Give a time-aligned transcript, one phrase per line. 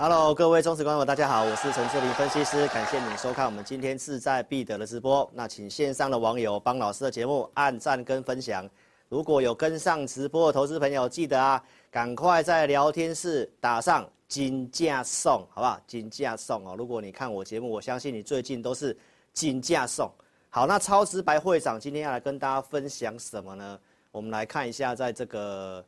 [0.00, 5.28] Hello，各位忠实观众，大家好，我是陈志玲分析师，感谢你收看我们今天志在必得的直播。
[5.34, 8.64] 那请线上的网友帮老师的节目按赞跟分享。
[9.08, 11.60] 如果有跟上直播的投资朋友，记得啊，
[11.90, 14.08] 赶快在聊天室打上。
[14.28, 15.80] 金价送，好不好？
[15.86, 16.76] 金价送哦！
[16.78, 18.96] 如果你看我节目，我相信你最近都是
[19.32, 20.08] 金价送。
[20.48, 23.76] 好，那超直白会长今天要来跟大家分享什么呢？
[24.12, 25.84] 我们来看一下，在这个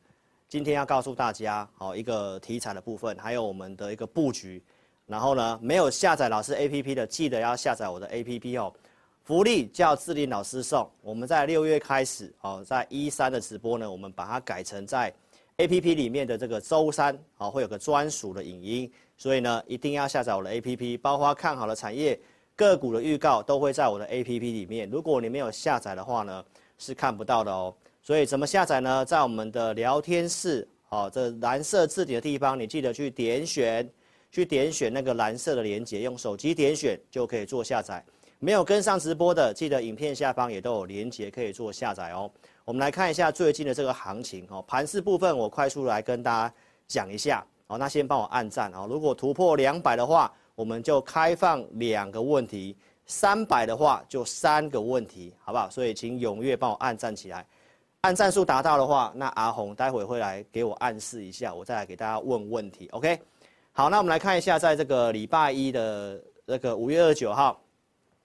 [0.51, 4.61] 今天要告诉大家，好一个题材的部分，还有我们的一个布局。
[5.07, 8.75] 然后呢，没有下载老师 APP 的，记得要下载我的 APP 哦。
[9.23, 10.91] 福利叫志林老师送。
[11.03, 15.15] 我们在六月开始哦，在一三的直播呢，我们把它改成在。
[15.59, 22.19] A P P 里面的这个周三啊，会有个专属的影音，所以呢，一定要下载我的 A P P，包括看好的产业
[22.57, 24.91] 个股的预告都会在我的 A P P 里面。
[24.91, 26.45] 如果你没有下载的话呢，
[26.77, 27.73] 是看不到的哦。
[28.03, 29.05] 所以怎么下载呢？
[29.05, 33.89] 在我们的聊天室，哦，这蓝色字体的地方，你记得去点选，
[34.31, 38.05] 去点选那个蓝色的连接，用手机点选就可以做下载。
[38.39, 42.31] 没有跟上直播的，记得影片下方也都有连接可以做下载哦。
[42.65, 46.55] 我们来看一下最近的这个行情哦，盘势部分我快速来跟大家
[46.89, 47.77] 讲一下哦。
[47.77, 55.69] 那先帮我按赞哦，如果突破两百的话，我们就开放两个问题；三百的话就三个问题，好不好？
[55.69, 57.47] 所以请踊跃帮我按赞起来。
[58.03, 62.89] 按战术达到的话，那阿红待会会来给我暗示一下，我再来给大家问问题。
[62.93, 63.21] OK，
[63.73, 67.61] 好，那我们来看一下，在这个礼拜一的那个五月二十九号，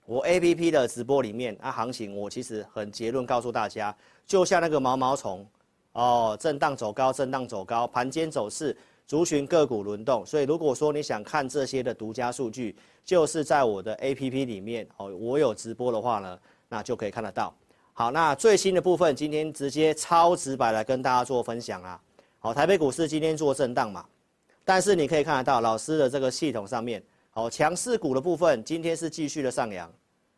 [0.06, 3.94] 我 APP 的直播里面，那行情我其实很结论告诉大家。
[4.25, 5.46] 就像那个毛毛虫，
[5.92, 8.75] 哦，震荡走高，震荡走高，盘间走势，
[9.06, 10.25] 族群个股轮动。
[10.25, 17.53] 所以如果说你想看这些的独家数据，就是在我的 APP 里面，哦，我有直播的话呢，那就可以看得到。
[17.97, 21.97] 好，那最新的部分，今天直接超直白来跟大家做分享啊。
[22.39, 24.06] 好，台北股市今天做震荡嘛，
[24.66, 27.01] 但是你可以看得到老师的这个系统上面，
[27.31, 29.89] 好，强势股的部分今天是继续的上扬，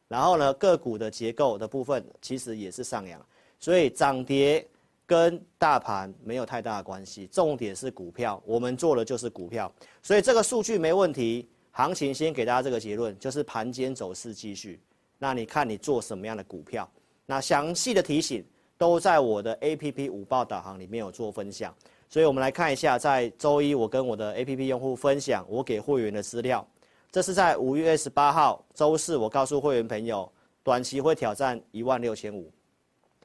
[0.07, 3.19] 然后呢，个股的结构的部分其实也是上扬。
[3.59, 4.63] 所以涨跌
[5.07, 9.73] 跟大盘没有太大的关系，重点是股票，我们做的就是股票。
[10.03, 14.79] 所以这个数据没问题，行情先给大家这个结论，就是盘间走势继续。
[15.17, 16.87] 那你看你做什么样的股票？
[17.27, 18.43] 那详细的提醒
[18.79, 21.71] 都在我的 APP 五报导航里面有做分享。
[22.09, 26.67] 所以我们来看一下，在周一我跟我的 APP 用户分享我给会员的资料，
[27.11, 30.27] 这是在五月二十八号周四，我告诉会员朋友，
[30.63, 32.51] 短期会挑战一万六千五。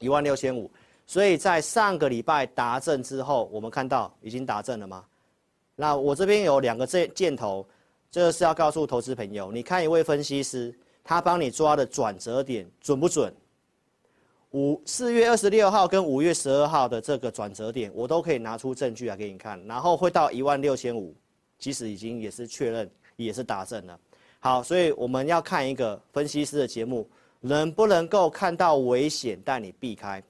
[0.00, 0.68] 一万六千五，
[1.06, 5.04] 所以在上个礼拜达阵之后，我们看到已经达阵了吗？
[5.76, 7.64] 那我这边有两个箭箭头，
[8.10, 13.32] 这个是要告诉投资朋友，你看一位分析师，他帮你抓的转折点准不准？
[14.52, 21.14] 五四月二十六号跟五月十二号的这个转折点，我都可以拿出证据来给你看，然后会到一万六千五，
[21.58, 23.98] 其实已经也是确认，也是达阵了。
[24.40, 27.08] 好，所以我们要看一个分析师的节目。
[27.44, 30.22] 能不能够看到危险带你避开？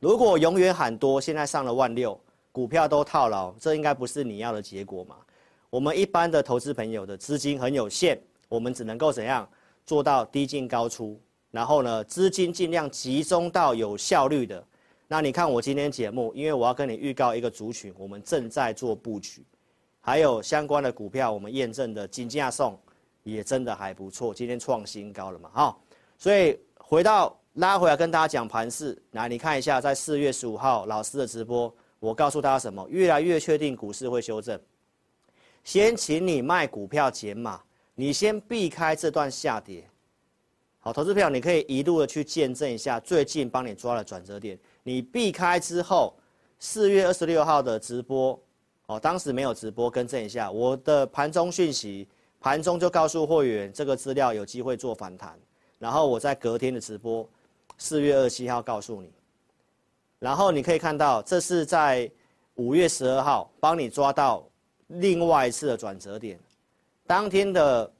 [0.00, 2.20] 如果永远喊多，现在上了万六，
[2.50, 5.14] 股票都套牢，这应该不是你要的结果嘛？
[5.70, 9.48] 我们一般的投资朋友的资金很有限，我们只能够怎样
[9.86, 11.16] 做到低进高出？
[11.50, 14.62] 然后呢，资金尽量集中到有效率的。
[15.06, 19.42] 那你看我今天节目，因为我要跟你预告一个族群，我们正在做布局，
[20.00, 22.78] 还有相关的股票，我们验证的金价送
[23.22, 25.50] 也真的还不错，今天创新高了嘛？
[25.54, 25.76] 哈。
[26.18, 32.86] 所以回到拉回来跟大家讲盘势，来你看一下，在四月十五号老师的直播，我告诉大家什么？
[32.90, 34.60] 越来越确定股市会修正。
[35.64, 37.60] 先请你卖股票减码，
[37.94, 39.88] 你先避开这段下跌。
[40.88, 44.58] 好，投资票你可以一路的去见证一下最近帮你抓的转折点。
[44.82, 46.16] 你避开之后，
[46.60, 48.40] 四月二十六号的直播，
[48.86, 52.08] 哦，当时没有直播，更正一下我的盘中讯息，
[52.40, 55.38] 盘中就告诉会员这个资料有机会做反弹。
[55.78, 57.28] 然后我在隔天的直播，
[57.76, 59.12] 四月二十七号告诉你，
[60.18, 62.10] 然后你可以看到，这是在
[62.54, 64.42] 五月十二号帮你抓到
[64.86, 66.40] 另外一次的转折点。
[67.06, 67.92] 当天的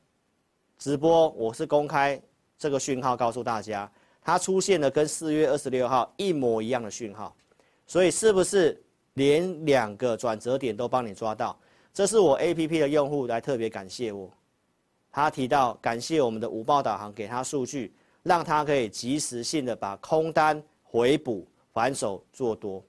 [0.79, 2.19] 直播，我是公开
[2.58, 3.90] 这个讯号告诉大家，
[4.20, 7.34] 它出现了跟四月二十六号一模一样的讯号，
[7.87, 8.82] 所以是不是
[9.14, 11.58] 连两个转折点都帮你抓到？
[11.94, 14.31] 这是我 APP 的用户来特别感谢我，
[15.10, 21.46] 他提到感谢我们的五报导航给他数据，让他可以及时性的把空单回补。
[21.70, 22.82] 反手做多，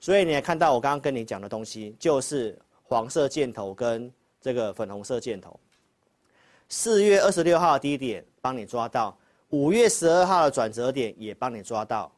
[0.00, 5.60] 所以你也看到我刚刚跟你讲的东西，就是黄色箭头跟这个粉红色箭头。
[6.68, 9.16] 四月二十六号低点帮你抓到，
[9.50, 12.12] 五月十二号的转折点也帮你抓到。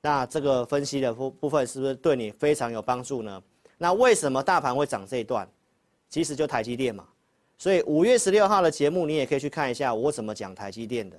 [0.00, 3.42] 那这个分析的部部分是不是对你非常有帮助呢？
[3.78, 5.48] 那为什么大盘会涨这一段？
[6.08, 7.06] 其实就台积电嘛。
[7.58, 11.16] 所以五月十六号的节目你也可以去看一下我怎么讲台积电的。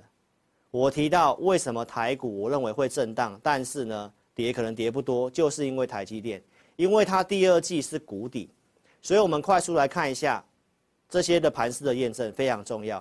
[0.70, 6.42] 我提到为什么台股我认为会震荡，但是呢，跌可能跌不多，就是因为台积电，
[6.76, 8.50] 因为它第二季是谷底，
[9.02, 10.44] 所以我们快速来看一下
[11.14, 13.00] 这些的盘势的验证非常重要。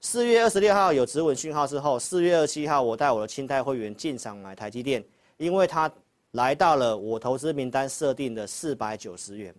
[0.00, 5.04] 四月二十六号有止稳讯号之后，四月二十七号我带我的清代会员进场买台积电，
[5.36, 5.92] 因为它
[6.30, 9.54] 来到了我投资名单设定的四百九十元，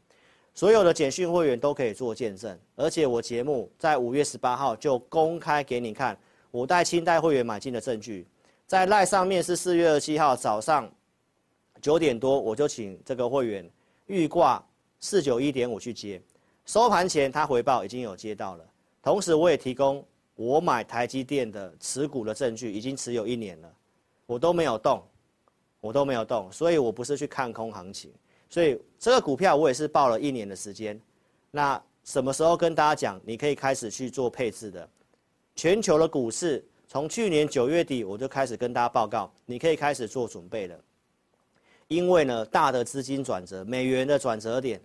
[0.55, 6.17] 所有的简讯会员都可以做见证，而且我节目在五月十八号就公开给你看。
[6.49, 8.25] 我带清代会员买进的证据，
[8.65, 10.91] 在赖上面是四月二十七号早上
[11.79, 13.69] 九点多，我就请这个会员
[14.07, 14.59] 预挂
[14.99, 16.19] 四九一点五去接，
[16.65, 18.65] 收盘前他回报已经有接到了，
[19.01, 20.05] 同时我也提供
[20.35, 23.73] 我买台积电的持股的证据，已经持有一年了，
[24.25, 25.03] 我都没有动，
[25.79, 28.11] 我都没有动，所以我不是去看空行情，
[28.49, 30.99] 所以这个股票我也是报了一年的时间，
[31.49, 34.87] 那什么时候跟大家讲，你可以开始去做配置的？
[35.55, 40.79] 全球的股市从去年九月底我就开始跟大家报告，你可以开始做准备了。
[41.87, 44.81] 因为呢，大的资金转折，美元的转折点，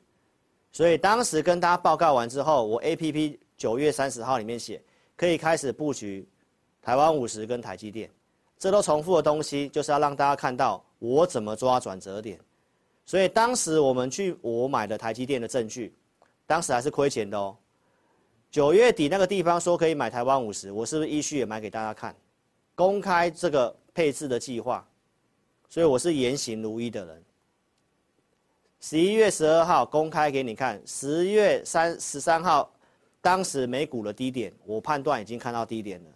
[0.76, 4.78] 所以当时跟大家报告完之后，我 APP 九月三十号里面写，
[5.16, 6.28] 可以开始布局
[6.82, 8.10] 台湾五十跟台积电，
[8.58, 12.38] 这都重复的东西，就是要让大家看到我怎么抓转折点。
[13.06, 15.94] 所以当时我们去我买的台积电的证据，
[16.46, 17.56] 当时还是亏钱的哦。
[18.50, 22.14] 九月底那个地方说可以买台湾五十，我是不是依序也买给大家看，
[22.74, 24.86] 公开这个配置的计划，
[25.70, 27.24] 所以我是言行如一的人。
[28.88, 32.72] 十一月十二号公开给你看，十月三十三号，
[33.20, 36.10] 当时美股的低点，我判断已经看到低点了，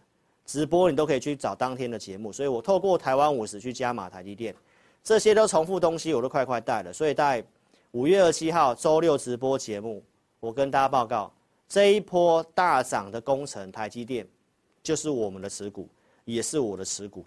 [0.46, 4.54] 直播你都可以去找当天的节目，所以我透过台湾五十去加码台积电，
[5.02, 7.44] 这些都重复东西，我都快快带了，所以在
[7.90, 10.00] 五月二十七号周六直播节目，
[10.38, 11.32] 我跟大家报告。
[11.68, 14.24] 这一波大涨的工程，台积电
[14.80, 15.88] 就是我们的持股，
[16.24, 17.26] 也是我的持股。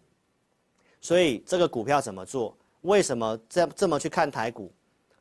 [1.01, 2.56] 所以这个股票怎么做？
[2.84, 4.72] 为什么这这么去看台股？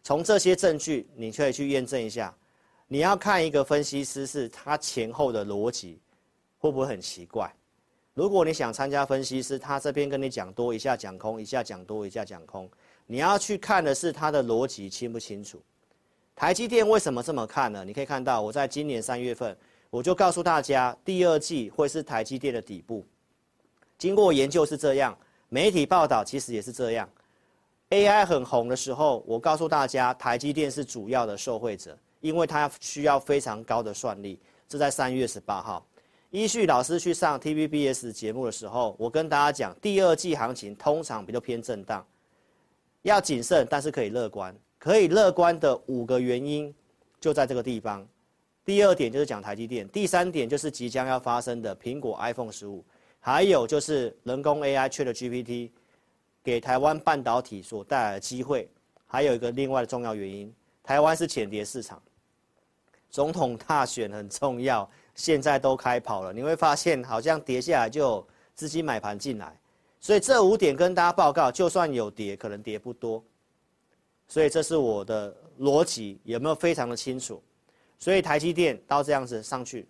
[0.03, 2.35] 从这些证据，你可以去验证一下。
[2.89, 6.01] 你要看一个分析师是他前后的逻辑，
[6.59, 7.51] 会不会很奇怪？
[8.13, 12.69] 如果你想参加分析师，他这边跟你讲多一下讲空，一下讲多一下讲空，
[13.07, 15.63] 你要去看的是他的逻辑清不清楚。
[16.35, 17.85] 台积电为什么这么看呢？
[17.85, 19.57] 你可以看到，我在今年三月份，
[19.89, 23.07] 我就告诉大家，第二季会是台积电的底部。
[23.97, 25.17] 经过研究是这样，
[25.49, 27.09] 媒体报道其实也是这样。
[27.93, 34.41] AI 很红的时候，我告诉大家，台积电是主要的受惠者，因为它需要非常高的算力。
[34.67, 35.87] 这在三月十八号，
[36.31, 42.03] 依序老师去上 TVBS 节目的时候，我跟大家讲，第二季行情通常比较偏震荡，
[43.03, 44.57] 要谨慎，但是可以乐观。
[44.79, 46.75] 可以乐观的五个原因
[47.21, 48.09] 就在这个地方。
[48.65, 52.83] 第二点就是讲台积电，第三点就是即将要发生的苹果 iPhone 十五，
[53.21, 55.69] 还有就是人工 AI ChatGPT
[56.43, 58.69] 给台湾半导体所带来的机会。
[59.07, 60.51] 还有一个另外的重要原因，
[60.83, 62.01] 台湾是浅跌市场，
[63.11, 69.55] 总统大选很重要，现在都开跑了，你会发现好像跌下来就资金买盘进来，
[70.01, 73.23] 所以这五点跟大家报告，就算有跌，可能跌不多。
[74.27, 77.43] 所以这是我的逻辑，有没有非常的清楚？
[77.99, 79.87] 所以台积电到这样子上去，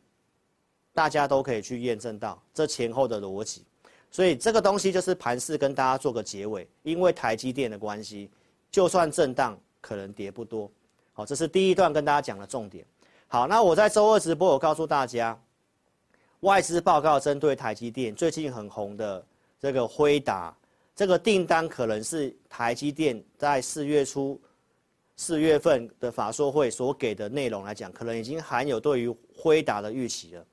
[0.93, 3.65] 大家都可以去验证到这前后的逻辑。
[4.13, 8.31] 所以这个东西就是盘势跟大家做个结尾，因为台积电的关系，
[8.71, 10.71] 就算震荡可能跌不多。
[11.15, 12.85] 好，这是第一段跟大家讲的重点。
[13.27, 15.41] 好，那我在周二直播，我告诉大家，
[16.41, 19.25] 外资报告针对台积电最近很红的
[19.59, 20.55] 这个辉达。
[20.95, 24.39] 这个订单可能是台积电在四月初、
[25.17, 30.45] 四月份的法说会所给的内容来讲，可能已经含有对于辉达的预期了。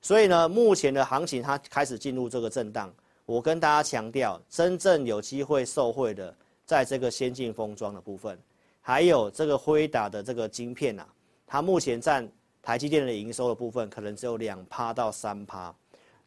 [0.00, 2.90] 所以呢，目前的行情它开始进入这个震荡。
[3.24, 6.34] 我跟大家强调，真正有机会受惠的，
[6.66, 8.38] 在这个先进封装的部分，
[8.80, 11.06] 还有这个辉达的这个晶片啊，
[11.46, 12.28] 它目前占
[12.60, 15.74] 台积电的营收的部分可能只有两趴到三趴。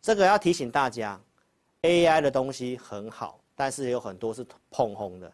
[0.02, 1.20] 这个要提醒大家
[1.82, 5.32] ，AI 的东西很好，但是有很多是碰轰的，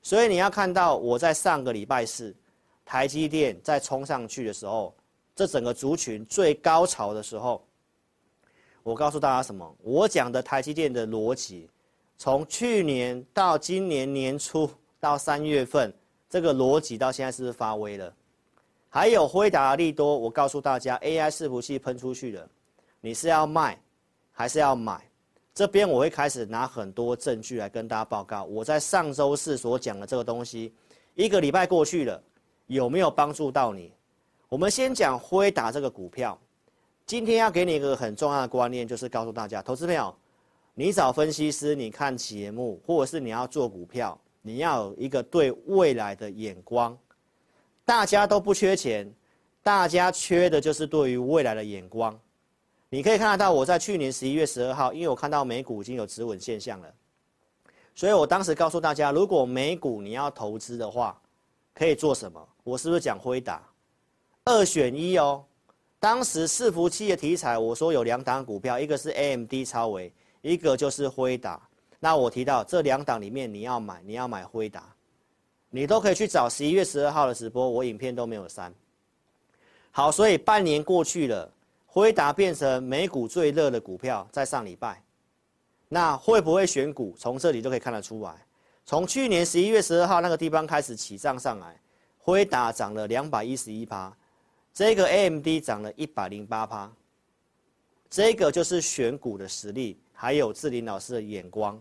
[0.00, 2.34] 所以你要看到我在上个礼拜四，
[2.84, 4.94] 台积电在冲上去的时候，
[5.34, 7.66] 这整个族群最高潮的时候，
[8.82, 9.76] 我告诉大家什么？
[9.82, 11.68] 我讲的台积电的逻辑，
[12.18, 15.92] 从去年到今年年初到三月份，
[16.28, 18.12] 这个逻辑到现在是不是发威了？
[18.88, 22.48] 还有辉达利多，我告诉大家，AI 伺服器喷出去了，
[23.00, 23.78] 你是要卖？
[24.32, 25.08] 还是要买，
[25.54, 28.44] 这边我会开始拿很多证据来跟大家报告。
[28.44, 30.74] 我在上周四所讲的这个东西，
[31.14, 32.22] 一个礼拜过去了，
[32.66, 33.92] 有没有帮助到你？
[34.48, 36.38] 我们先讲辉达这个股票。
[37.04, 40.14] 今天要给你一个很重要的观念，就是告诉大家，投资朋友，
[40.74, 46.96] 你找分析师，你看节目，或者是你要做股票，你要有一个对未来的眼光。
[47.84, 49.12] 大家都不缺钱，
[49.62, 52.18] 大家缺的就是对于未来的眼光。
[52.88, 56.94] 你可以看得到，我在去年十一月十二号，因为我看到美股已经有止稳现象了，
[57.94, 61.20] 所以我当时告诉大家，如果美股你要投资的话，
[61.74, 62.48] 可以做什么？
[62.64, 63.62] 我是不是讲辉达？
[64.44, 65.44] 二选一哦。
[66.02, 71.62] 当时伺服器的题材，我说有两档股票，一个是 AMD 超微，一个就是辉达。
[72.00, 74.82] 那我提到这两档里面你要买，你要买辉达，
[75.70, 78.74] 你都可以去找十一月十二号的直播，我影片都没有删。
[79.92, 81.48] 好，所以半年过去了。
[81.86, 85.00] 辉达变成美股最热的股票，在上礼拜，
[85.88, 87.14] 那会不会选股？
[87.16, 88.34] 从这里就可以看得出来。
[88.84, 91.80] 从去年十一月十二号那个地方开始起涨上来，
[92.18, 94.12] 辉达涨了两百一十一趴，
[94.74, 96.90] 这个 AMD 涨了一百零八趴，
[98.08, 101.80] 这个就是选股的实力，还有志林老师的眼光，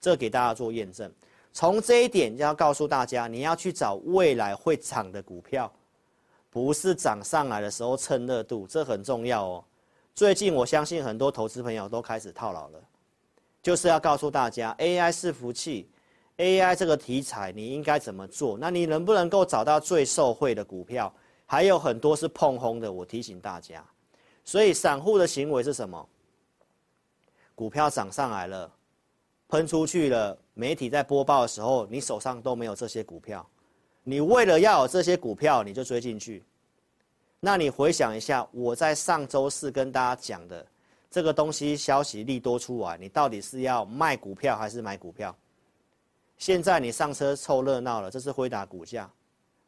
[0.00, 1.10] 这给大家做验证。
[1.52, 5.70] 从这一点就要告诉大家，你要去找未来会涨的股票。
[6.52, 9.64] 不是涨上来的时候蹭热度，这很重要哦。
[10.16, 12.80] 最近我相信很多投资朋友都开始套牢了，
[13.62, 15.88] 就是要告诉大家，AI 伺服器
[16.38, 18.58] ，AI 这个题材你应该怎么做？
[18.58, 21.14] 那你能不能够找到最受惠的股票？
[21.50, 23.84] 还有很多是碰轰的，我提醒大家。
[24.44, 26.08] 所以散户的行为是什么？
[27.56, 28.72] 股票涨上来了，
[29.48, 33.44] 喷出去了，媒体在播报的时候，你手上都没有这些股票。
[34.04, 36.44] 你为了要有这些股票，你就追进去。
[37.40, 40.64] 那你回想一下，我在上周四跟大家讲的
[41.10, 45.34] 这个东西消息利多出来，你到底是要卖股票还是买股票？
[46.38, 49.10] 现在你上车凑热闹了，这是辉达股价。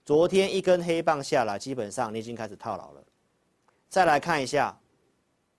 [0.04, 3.02] 昨天一根黑棒下来，基本上你已经开始套牢了。
[3.88, 4.76] 再来看一下，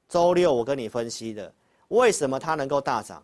[0.10, 1.54] 周六我跟你分析的，
[1.88, 3.24] 为什么它能够大涨？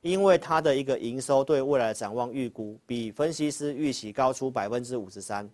[0.00, 5.48] 因为它的一个营收对未来的展望预估比分析师预期高出百分之五十三，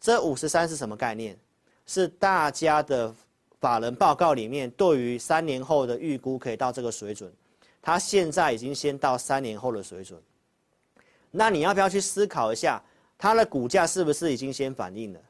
[0.00, 1.38] 这五十三是什么概念？
[1.86, 3.14] 是大家的
[3.60, 7.32] 法人报告里面对于三年后的预估可以到这个水准，
[7.80, 10.20] 它现在已经先到三年后的水准。
[11.30, 12.82] 那你要不要去思考一下，
[13.22, 15.20] 它的股价是不是已经先反映了？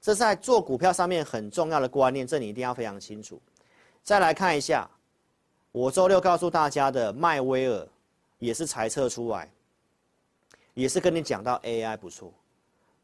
[0.00, 3.40] 这在做股票上面很重要的观念，这你一定要非常清楚。
[4.02, 4.90] 再来看一下。
[5.70, 7.86] 我周六告诉大家的迈威尔，
[8.40, 9.48] 也是猜测出来，
[10.74, 12.32] 也是跟你讲到 AI 不错，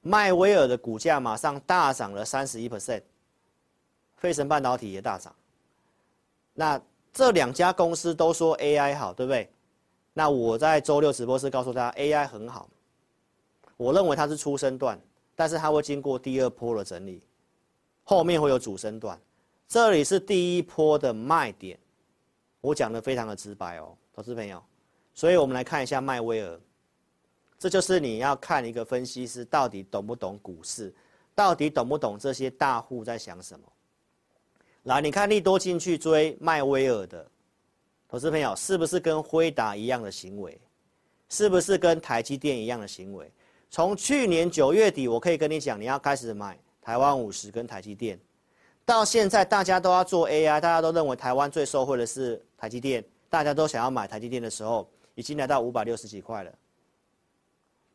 [0.02, 3.02] 迈威尔的股价马上大涨了三十一 percent，
[4.16, 5.32] 费城半导体也大涨。
[6.54, 6.80] 那
[7.12, 9.48] 这两家公司都说 AI 好，对不对？
[10.12, 12.68] 那我在周六直播室告诉大家 AI 很好，
[13.80, 15.00] 我认为它是初升段，
[15.34, 17.22] 但是它会经过第二波的整理，
[18.04, 19.18] 后面会有主升段，
[19.66, 21.78] 这里是第一波的卖点。
[22.60, 24.62] 我讲的非常的直白哦，投资朋友，
[25.14, 26.60] 所以我们来看一下迈威尔，
[27.58, 30.94] 这就是你要看一个分析师到底懂不懂股市，
[31.34, 33.66] 到底懂不懂这些大户在想什么。
[34.82, 37.26] 来，你看利多进去追迈威尔的
[38.06, 40.60] 投资朋友，是不是跟辉达一样的行为？
[41.30, 43.32] 是不是跟台积电一样的行为？
[43.70, 48.18] 从去年九月底，我可以跟你讲，你要开始买台湾五十跟台积电。
[48.84, 56.52] 到现在，大家都要做 AI，大家都认为台湾最受惠的是台积电，大家都想要买台积电的时候，已经来到五百六十几块了。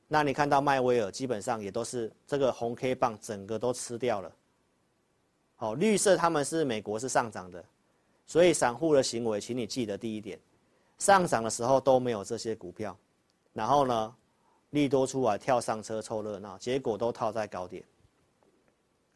[0.08, 4.32] 那你看到迈威尔基本上也都是这个红 K 棒，整个都吃掉了。
[5.58, 7.62] 好，绿色他们是美国是上涨的，
[8.26, 10.40] 所以散户的行为，请你记得第一点，
[11.00, 12.98] 上涨的时候都没有这些股票，
[13.52, 14.16] 然后呢，
[14.76, 17.84] 利多出来跳上车凑热闹，结果都套在高点。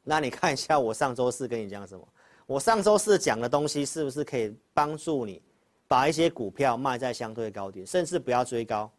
[0.04, 2.08] 那你看一下，我上周四跟你讲什么？
[2.48, 5.40] 我上周四讲的东西是不是可以帮助你
[5.88, 8.90] 把一些股票卖在相对高点，甚至不要追高？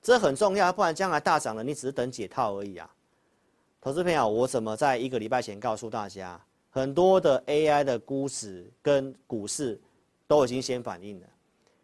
[0.00, 2.88] 这很重要，不然将来大涨了，你只是等解套而已啊。
[3.80, 9.80] 投资朋友，我怎么在一个礼拜前告诉大家，很多的 AI 的估值跟股市
[10.28, 11.26] 都已经先反应了，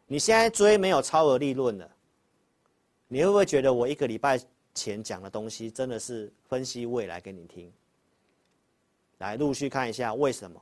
[0.07, 1.91] 你现在追没有超额利润了，
[3.13, 4.41] 你会不会觉得我一个礼拜
[4.75, 7.71] 前讲的东西真的是分析未来给你听？
[9.19, 10.59] 来陆续看一下为什么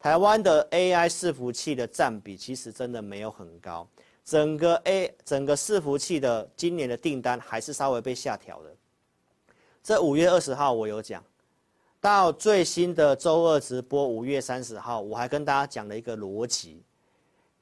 [0.00, 3.86] 台湾的 AI 伺服器的占比其实真的没有很高，
[4.24, 8.74] 整个 A 整个伺服器的今年的订单还是稍微被下调的。
[9.80, 11.24] 这五月二十号我有讲，
[12.00, 16.82] 到最新的周二直播五月三十号，我还跟大家讲了一个逻辑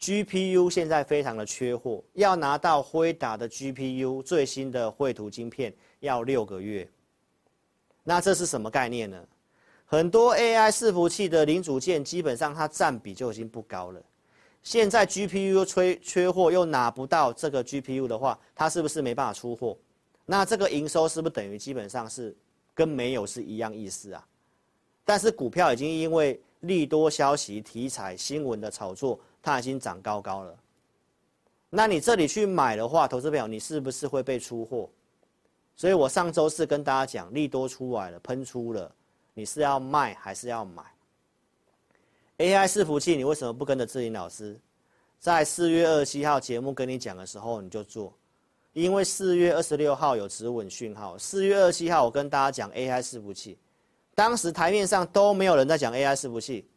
[0.01, 6.89] ：GPU 现在非常的缺货，要拿到辉达的 GPU 最新的绘图晶片要六个月。
[8.03, 9.23] 那这是什么概念呢？
[9.85, 14.01] 很多 AI 伺服器的零组件，基本上它占比就已经不高了。
[14.63, 19.77] 现在 GPU 缺缺货，又拿不到这个 GPU 的话，它是不是没办法出货？
[20.27, 22.37] 那这个营收是不是等于基本上是
[22.73, 24.25] 跟没有是一样意思啊？
[25.05, 30.57] 但是股票已经因为利多消息、题材、新闻的炒作，它已经涨高高了。
[31.69, 34.89] 那你这里去买的话，投资朋友，你是不是会被出货？
[35.77, 38.93] 所以我上周四跟大家讲，利多出来了，喷出了。
[39.35, 40.83] 你是要卖还是要买
[42.39, 44.59] ？AI 伺服器，你为什么不跟着志霖老师，
[45.19, 48.13] 在四月二十七号节目跟你讲的时候你就做？
[48.73, 53.59] 因为四月二十六号有止稳讯号，四月二十七号我跟大家讲 AI 伺服器，
[54.15, 56.69] 当时台面上都没有人在讲 AI 伺服器，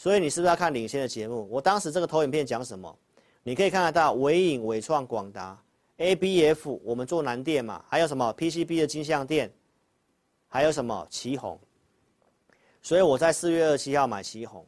[0.00, 1.46] 所以你是不是要看领先的节目？
[1.50, 2.98] 我当时这个投影片讲什么？
[3.42, 5.62] 你可以看得到纬颖、纬创、广达、
[5.98, 9.52] ABF，我们做南电嘛，还有什么 PCB 的金像电，
[10.48, 11.58] 还有什么奇鋐。
[12.80, 14.64] 所以我在四月二十七号买奇鋐，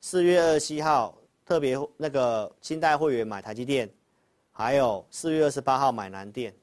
[0.00, 3.90] 四月二十七号特别那个清代会员买台积电，
[4.52, 6.54] 还有四月二十八号买南电。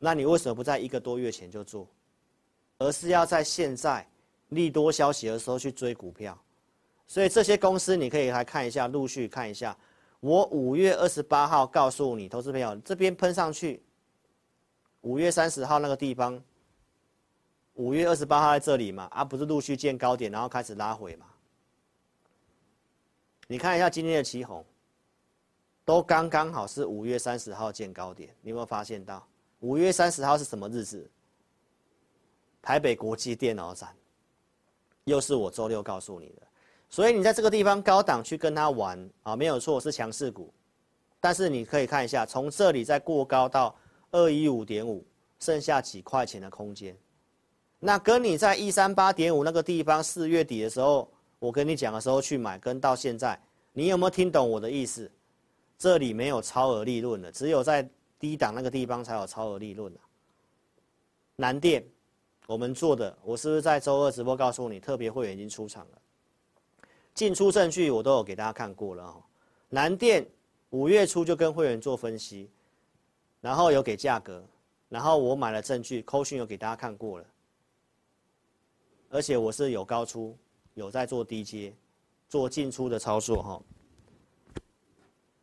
[0.00, 1.86] 那你为什么不在一个多月前就做，
[2.78, 4.04] 而是要在现在
[4.48, 6.38] 利多消息的时候去追股票？
[7.06, 9.76] 所以这些公司你可以来看一下，陆续看一下。
[10.20, 13.82] 我五月二十八号告诉你，投资朋友这边喷上去，
[15.02, 16.42] 五月三十号那个地方。
[17.74, 21.26] 五月二十八号在这里嘛，啊，不是陆续见高点，然后开始拉回嘛？
[23.48, 24.64] 你看一下今天的旗红，
[25.84, 29.26] 都刚刚好是五月三十号见高点，你有没有发现到？
[29.58, 31.10] 五月三十号是什么日子？
[32.62, 33.94] 台北国际电脑展，
[35.04, 36.42] 又是我周六告诉你的，
[36.88, 40.52] 所以你在这个地方高档去跟他玩啊，没有错，是强势股，
[41.20, 43.74] 但是你可以看一下，从这里再过高到
[44.10, 45.04] 二一五点五，
[45.40, 46.96] 剩下几块钱的空间。
[47.78, 53.38] 那跟你在一三八点五那个地方四月底的时候，我跟你讲的时候去买，跟到现在，
[53.72, 55.10] 你有没有听懂我的意思？
[55.76, 57.86] 这里没有超额利润了，只有在
[58.18, 60.00] 低档那个地方才有超额利润了。
[61.36, 61.84] 南电，
[62.46, 65.98] 我们做的，我是不是在周二直播告诉你，特别会员已经出场了，
[67.14, 69.22] 进出证据我都有给大家看过了哦。
[69.70, 70.26] 南电
[70.70, 72.50] 五月初就跟会员做分析，
[73.40, 74.44] 然后有给价格，
[74.88, 77.24] 然后我买了证据，扣讯有给大家看过了。
[79.08, 80.36] 而且我是有高出，
[80.74, 81.72] 有在做低接，
[82.28, 83.62] 做进出的操作哈。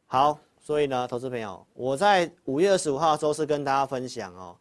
[0.05, 4.57] 好，所以呢，投资朋友，我在五月二十五号周四跟大家分享哦，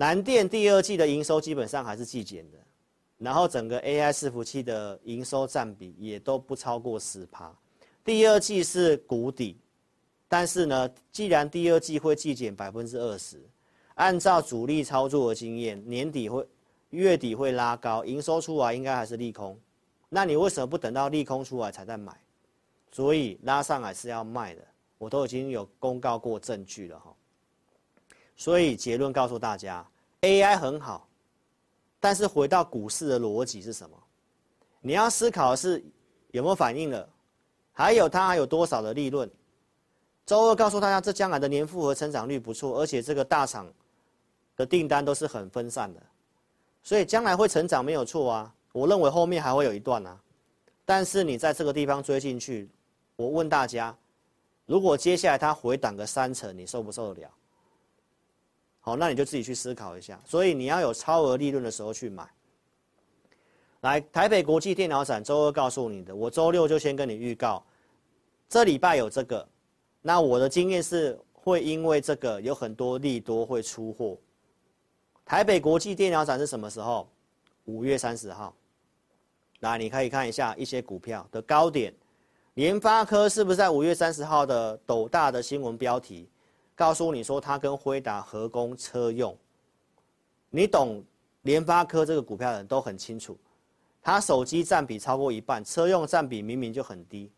[0.00, 2.56] 南电第二季的营收基本上还是季减的，
[3.18, 7.54] 然后整个 AI 伺服器的营收占比也都不超过十趴，
[8.02, 9.58] 第二季是谷底，
[10.26, 13.38] 但是呢，既然第二季会季减百分之二十，
[13.96, 16.46] 按照主力操作的经验，年底会。
[16.88, 19.56] 月底会拉高，营收出来应该还是利空，
[20.08, 22.12] 那你为什么不等到利空出来才再买？
[22.90, 24.62] 所以拉上来是要卖的，
[24.98, 27.14] 我都已经有公告过证据了哈。
[28.36, 29.86] 所以结论告诉大家
[30.22, 31.08] ，AI 很好，
[31.98, 33.96] 但是回到股市的逻辑是什么？
[34.80, 35.84] 你要思考的是
[36.30, 37.08] 有没有反应了，
[37.72, 39.30] 还有它还有多少的利润。
[40.24, 43.66] 周二告诉大家，这将来的年复合成长率不错，而且这个大厂
[44.56, 46.00] 的订单都是很分散的。
[46.82, 50.18] 所以将来会成长没有错啊，我认为后面还会有一段啊，
[50.84, 52.70] 但是你在这个地方追进去，
[53.16, 53.94] 我问大家，
[54.64, 57.30] 如果接下来它回档个三成，你受不受得了？
[58.80, 60.18] 好，那你就自己去思考一下。
[60.26, 62.26] 所以你要有超额利润的时候去买。
[63.82, 67.62] 来，台北国际电脑展周二告诉你的，我周六就先跟你预告，
[68.48, 69.46] 这礼拜有这个，
[70.02, 74.18] 那我的经验是会因为这个有很多利多会出货。
[75.24, 77.08] 台北国际电脑展是什么时候？
[77.66, 78.54] 五月三十号。
[79.60, 81.94] 那你可以看一下一些股票的高点，
[82.54, 86.28] 联发科是不是在五月三十号的斗大的新闻标题
[86.80, 89.36] 告诉你说它跟辉达合供车用，
[90.48, 91.04] 你懂
[91.42, 93.36] 联发科这个股票的人都很清楚，
[94.00, 97.30] 它手机占比超过一半，车用占比明明就很低，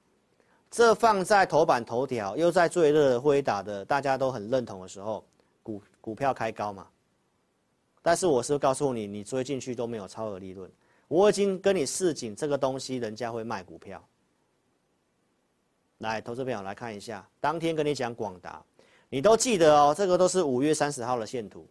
[0.70, 5.24] 这放在头版头条，又在最热的辉达的大家都很认同的时候，
[5.60, 6.86] 股股票开高嘛。
[8.00, 10.70] 但是我是告诉你，你追进去都没有超额利润，
[11.08, 14.00] 我已经跟你示警，这个东西人家会卖股票。
[15.98, 18.64] 来，投资朋友来看一下，当天跟你讲广达，
[19.14, 21.68] 你都记得哦，这个都是五月三十号的线图，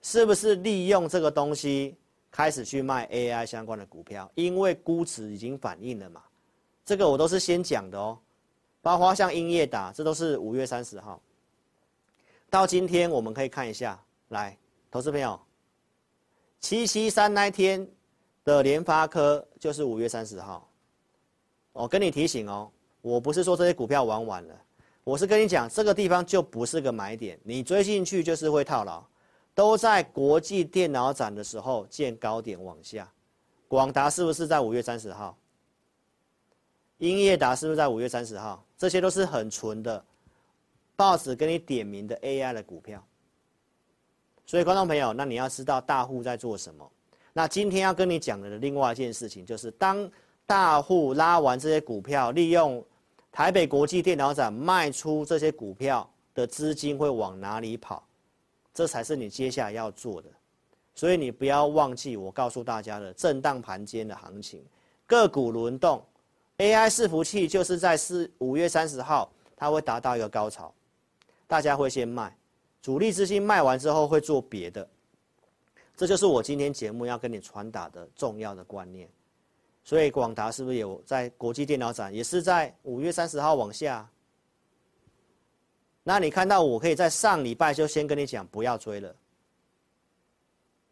[0.00, 1.94] 是不是利用这个东西
[2.30, 4.30] 开始去卖 AI 相关的股票？
[4.36, 6.22] 因为估值已经反映了嘛，
[6.82, 8.18] 这个我都是先讲的哦，
[8.80, 11.20] 包括像英业达，这都是五月三十号，
[12.48, 14.56] 到今天我们可以看一下，来，
[14.90, 15.38] 投资朋友，
[16.58, 17.86] 七七三那天
[18.44, 20.66] 的联发科就是五月三十号，
[21.74, 22.70] 我跟你提醒哦。
[23.02, 24.54] 我不是说这些股票玩完了，
[25.06, 29.00] 我是跟你讲，这个地方就不是个买点，你追进去就是会套牢。
[29.54, 33.08] 都在国际电脑展的时候见高点往下，
[33.68, 35.38] 广达是不是在五月三十号？
[36.98, 38.66] 英业达是不是在五月三十号？
[38.76, 40.04] 这些都是很纯的，
[40.96, 43.00] 报纸跟你点名的 AI 的股票。
[44.44, 46.90] 所以观众朋友，那你要知道大户在做什么。
[47.32, 50.10] 那今天要跟你讲的另外一件事情，就是当
[50.46, 52.84] 大户拉完这些股票，利用
[53.36, 58.02] 台北国际电脑展卖出这些股票的资金会往哪里跑？
[58.72, 60.28] 这才是你接下来要做的。
[60.94, 64.64] 所以你不要忘记我告诉大家的震荡盘间的行情，
[65.06, 66.02] 个股轮动
[66.56, 70.72] ，AI 伺服器就是在四五月三十号，它会达到一个高潮，
[71.46, 72.34] 大家会先卖，
[72.80, 74.88] 主力资金卖完之后会做别的，
[75.94, 79.06] 这就是我今天节目要跟你传达的重要的观念。
[79.86, 84.04] 所以广达是不是有在国际电脑展，也是在五月三十号往下？
[86.02, 89.14] 那你看到我可以在上礼拜就先跟你讲不要追了。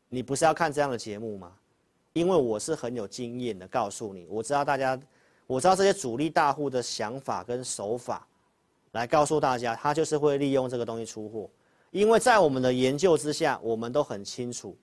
[0.09, 1.53] 你不是要看这样的节目吗？
[2.13, 4.97] 因为我是很有经验的，告诉你，我知道大家，
[5.49, 8.25] 我知道这些主力大户的想法跟手法，
[8.93, 11.51] 来告诉大家，他就是会利用这个东西出货。
[11.91, 14.77] 因为在我们的研究之下，我们都很清楚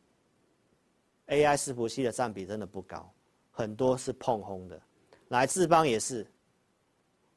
[1.28, 3.10] ，AI 伺服器的占比真的不高。
[3.52, 4.82] 很多是碰轰的，
[5.28, 6.26] 来志邦也是，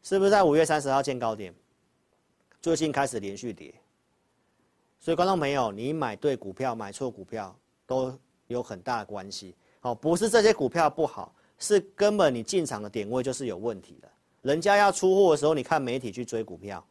[0.03, 1.53] 是不是在五月三十号见高点？
[2.62, 3.74] 最近开始连续跌，
[4.98, 7.55] 所以观众朋友，你买对股票买错股票
[7.87, 9.55] 都有很大的关系。
[9.83, 14.09] 哦，不是这些股票不好，是根本你进场的点位就是有问题的。
[14.40, 16.83] 人家要出货的时候，你看媒体去追股票，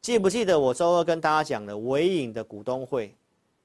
[0.00, 3.14] 记不记得我周二跟大家讲的纬颖的股东会？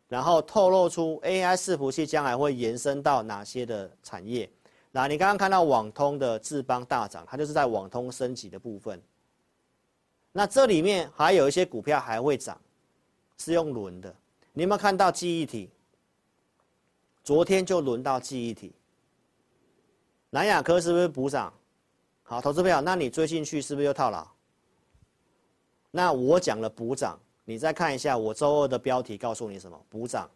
[0.10, 4.50] 然后透露出 AI 伺服器将来会延伸到哪些的产业？
[4.92, 9.00] 那你刚刚看到网通的智邦大涨，它就是在网通升级的部分。
[10.32, 12.60] 那这里面还有一些股票还会涨，
[13.38, 14.14] 是用轮的。
[14.52, 15.70] 你有没有看到记忆体？
[17.24, 18.74] 昨天就轮到记忆体。
[20.32, 21.54] 南亚科是不是补涨？
[22.24, 24.28] 好，投资朋友，那你追进去是不是又套牢？
[25.92, 27.20] 那我讲了补涨。
[27.50, 29.86] 你再看一下我周二的标题，告诉你什么？
[29.90, 30.30] 补涨。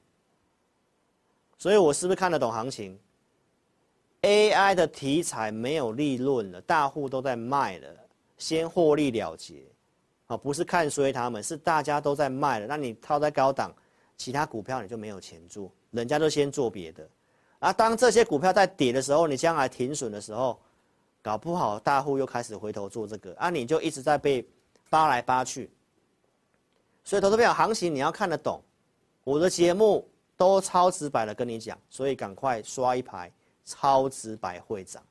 [1.60, 3.00] 所以我是不是看得懂行情
[4.24, 7.88] ？AI 的题材没有利润了，大户都在卖了，
[8.40, 9.62] 先获利了结。
[10.26, 12.66] 啊，不是看衰他们，是大家都在卖了。
[12.66, 13.72] 那你套在高档，
[14.18, 17.08] 其他股票你就没有钱做，人家都先做别的。
[17.60, 20.60] 啊，当这些股票在跌的时候，你将来停损的时候，
[21.22, 24.44] 搞不好大户又开始回头做这个，啊，你就一直在被
[24.90, 25.70] 扒来扒去。
[27.04, 28.62] 所以，投资朋友，行情你要看得懂，
[29.24, 33.32] 我的节目都超直白的跟你讲，所以赶快刷一排，
[33.66, 35.04] 超直白会长，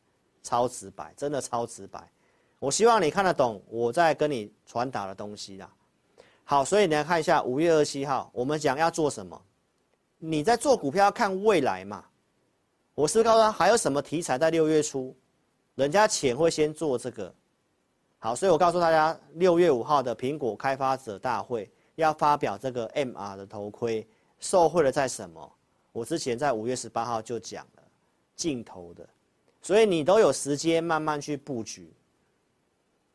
[0.43, 2.03] 超直白，真的超直白。
[2.59, 5.71] 我希望你看得懂我在跟你传达的东西啦。
[6.45, 9.41] 好，所以你来看一下五月二十七号，我们讲要做什么？
[10.19, 12.05] 你在做股票要看未来嘛？
[12.95, 15.15] 我是不是告诉他还有什么题材在六月初，
[15.75, 17.33] 人家钱会先做这个。
[18.19, 21.71] 好，所以我告诉大家，六月五号的苹果开发者大会。
[22.03, 24.07] 要发表这个 MR 的头盔，
[24.41, 25.53] 受惠的在什么？
[25.93, 27.83] 我之前在五月十八号就讲了，
[28.35, 29.09] 镜头的，
[29.61, 31.93] 所以你都有时间慢慢去布局。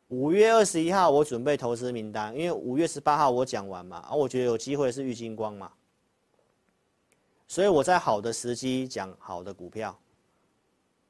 [0.08, 5.70] 五月二十一号我准备投资名单，因为五月十八号我讲完嘛，而我觉得有机会是玉金光嘛，
[7.46, 9.98] 所以我在好的时机讲好的股票，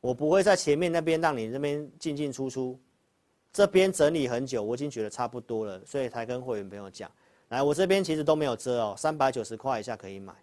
[0.01, 2.77] 我不会在前面那边让你这边进进出出，
[3.53, 7.09] 这边整理很久，我已经觉得差不多了，所以才跟会员朋友讲。
[7.49, 10.35] 来，我这边其实都没有遮哦，三百九十块以下可以买，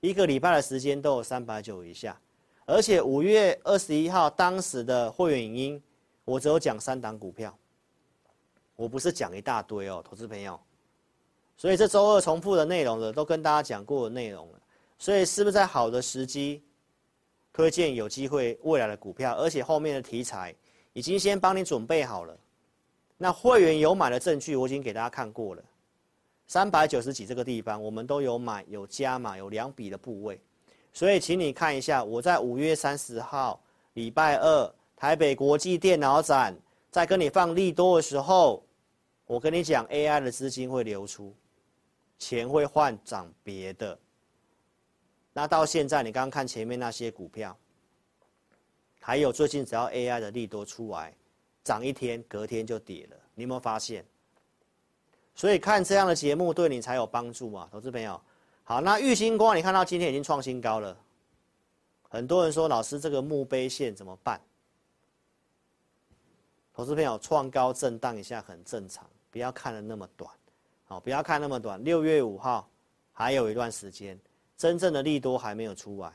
[0.00, 2.18] 一个礼拜的时间都有三百九以下，
[2.64, 5.82] 而且五月二十一号当时的会员影音，
[6.24, 7.54] 我只有讲三档股票，
[8.74, 10.58] 我不是讲一大堆哦，投资朋友。
[11.56, 14.60] 所以这周二重复的内容了，都跟大家讲过的内容了。
[14.96, 16.62] 所以是不是在好的时机
[17.52, 20.54] 推荐有机会未来的股票，而且后面的题材
[20.92, 22.34] 已经先帮你准备好了。
[23.16, 25.62] 那会员有买的证据，我已经给大家看过了。
[26.48, 30.40] 三百九十几这个地方，我们都有买有加码有两笔的部位。
[30.94, 36.56] 所以请你看一下，我在五月三十号礼拜二台北国际电脑展，
[36.90, 38.64] 在跟你放利多的时候，
[39.26, 41.34] 我跟你讲 AI 的资金会流出，
[42.18, 43.96] 钱会换涨别的。
[45.34, 47.54] 那到现在，你刚刚看前面那些股票，
[49.00, 51.14] 还有最近只要 AI 的利多出来。
[51.62, 54.02] 涨一天，隔天就跌了，你有没有发现？
[55.38, 58.20] 所以看这样的节目对你才有帮助啊，投资朋友。
[58.64, 60.96] 好，那玉晶光，你看到今天已经创新高了，
[62.08, 64.40] 很多人说老师这个墓碑线怎么办？
[66.74, 70.28] 投资朋友，创高震荡一下很正常，不要看的那么短，
[70.86, 71.84] 好，不要看那么短。
[71.84, 72.68] 六月五号
[73.12, 74.18] 还有一段时间，
[74.56, 76.12] 真正的利多还没有出来，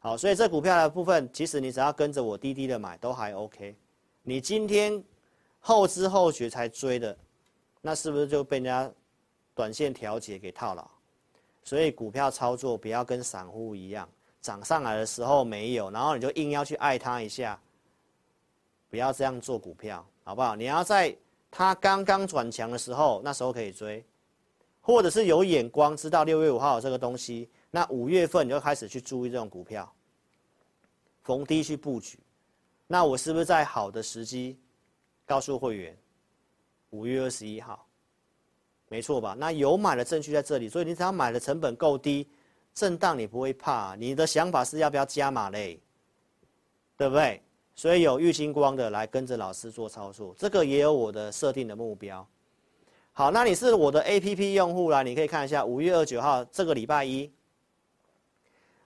[0.00, 3.76] 好，所以这股票的部分，其实你只要跟着我滴滴的买都还 OK。
[4.24, 5.00] 你今天
[5.60, 7.16] 后知后觉才追的，
[7.80, 8.90] 那是不是就被人家
[9.54, 10.86] 短线调节给套牢？
[11.62, 14.08] 所以股票操作不要跟散户一样，
[14.40, 17.60] 涨上来的时候没有，然后你就硬要去爱它一下，
[18.88, 20.56] 不要这样做股票，好不好？
[20.56, 21.14] 你要在
[21.50, 24.04] 它刚刚转强的时候，那时候可以追，
[24.80, 29.90] 或者是有眼光知道六月五号有这个东西，那五月份你就开始去注意这种股票，
[31.22, 32.18] 逢低去布局。
[32.86, 34.58] 那我是不是在好的时机
[35.26, 35.96] 告诉会员？
[36.90, 37.86] 五月二十一号，
[38.88, 39.34] 没错吧？
[39.38, 42.28] 那有买的证据在这里，所以你只要买的成本够低，
[42.74, 43.94] 震荡你不会怕。
[43.96, 45.80] 你的想法是要不要加码嘞？
[46.96, 47.42] 对不对？
[47.74, 52.26] 所以有玉晶光的来跟着老师做操作，这个也有我的设定的目标。
[53.12, 57.30] 好，那你是我的 APP 用户啦，你可以看一下五月二十九号这个礼拜一，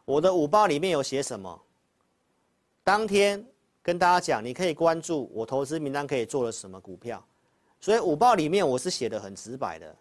[0.05, 1.61] 我的五报里面有写什么？
[2.83, 3.45] 当天。
[3.83, 7.23] 跟大家讲，你可以关注我投资名单可以做了什么股票，
[7.85, 9.95] 所以五报里面我是写的很直白的。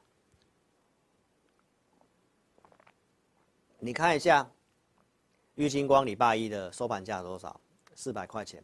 [3.77, 4.49] 你看一下，
[5.55, 7.59] 玉晶光礼拜一的收盘价多少？
[7.93, 8.63] 四百块钱。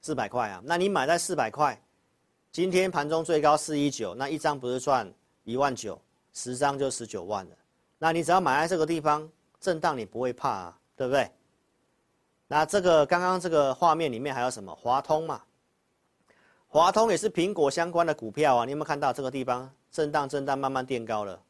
[0.00, 1.78] 四百块啊，那你买在四百块，
[2.50, 5.12] 今天盘中最高四一九，那一张不是赚
[5.44, 6.00] 一万九，
[6.32, 7.56] 十张就十九万了。
[7.98, 11.30] 那你只要买在这个地方，震荡你不会怕啊，对不对？
[12.46, 14.74] 那这个刚刚这个画面里面还有什么？
[14.74, 15.42] 华通嘛，
[16.68, 18.64] 华通也是苹果相关的股票啊。
[18.64, 21.42] 你有没有看到这个地方震荡震荡慢慢垫高了？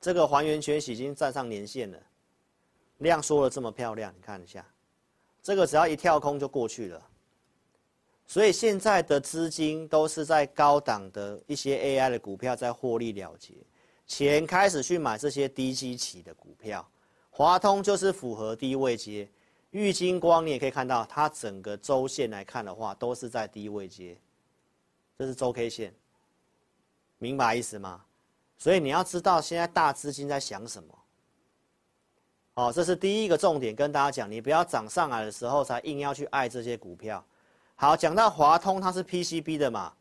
[0.00, 1.98] 这个还原权已经站上年线了，
[2.98, 4.64] 量缩了这么漂亮，你看一下，
[5.42, 7.02] 这个只要一跳空就过去了。
[8.26, 13.54] 所以现在的资金都是在高档的一些 AI 的股票在获利了结，
[14.06, 16.86] 钱开始去买这些低基期的股票，
[17.30, 19.28] 华通就是符合低位阶。
[19.74, 24.16] 玉金光，你也可以看到，它整个周线来看的话，都是在低位阶，
[25.18, 25.92] 这是周 K 线，
[27.18, 28.04] 明白意思吗？
[28.56, 30.98] 所以你要知道现在大资金在想什么。
[32.54, 37.26] 哦，这是第一个重点，跟大家讲，你不要涨上来的时候才硬要去爱这些股票。
[37.74, 39.92] 好，讲到华通，它是 PCB 的嘛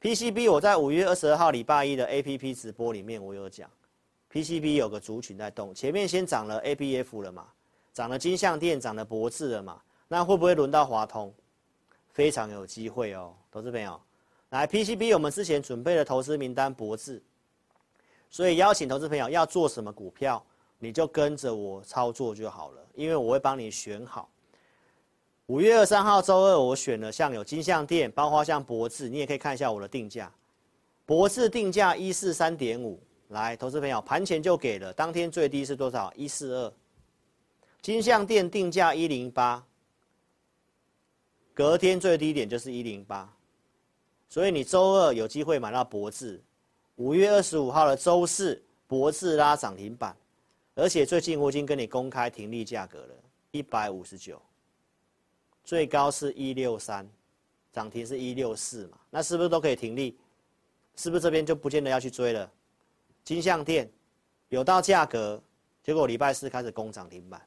[0.00, 3.70] ，PCB 我在五月二十二号礼拜一的 APP 直播里面我有讲
[4.32, 7.46] ，PCB 有个族群在动，前面先涨了 ABF 了嘛。
[7.92, 9.80] 涨了金像电，涨了博智了嘛？
[10.08, 11.32] 那会不会轮到华通？
[12.12, 14.00] 非常有机会哦，投资朋友。
[14.50, 17.22] 来，PCB 我们之前准备的投资名单博智，
[18.28, 20.44] 所以邀请投资朋友要做什么股票，
[20.78, 24.28] 你就跟着我操作就好了，因为我会帮你选好。
[25.46, 30.32] 五月二三号周二，我选了像有金像电，包括像博智，你也可以看一下我的定价。
[31.06, 36.12] 博智定价一四三点五，来，投资朋友盘前就给了，当天最低是多少？
[36.16, 36.72] 一四二。
[37.82, 39.64] 金像电定价一零八，
[41.54, 43.32] 隔天最低点就是一零八，
[44.28, 46.42] 所以你周二有机会买到博智。
[46.96, 50.14] 五月二十五号的周四，博智拉涨停板，
[50.74, 53.14] 而且最近我已经跟你公开停利价格了，
[53.52, 54.40] 一百五十九，
[55.64, 57.08] 最高是一六三，
[57.72, 60.18] 涨停是一六四嘛，那是不是都可以停利？
[60.96, 62.52] 是不是这边就不见得要去追了？
[63.24, 63.90] 金像电
[64.50, 65.42] 有到价格，
[65.82, 67.40] 结果礼拜四开始攻涨停板。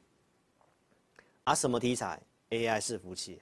[1.44, 3.40] 啊，什么题材？AI 伺服器，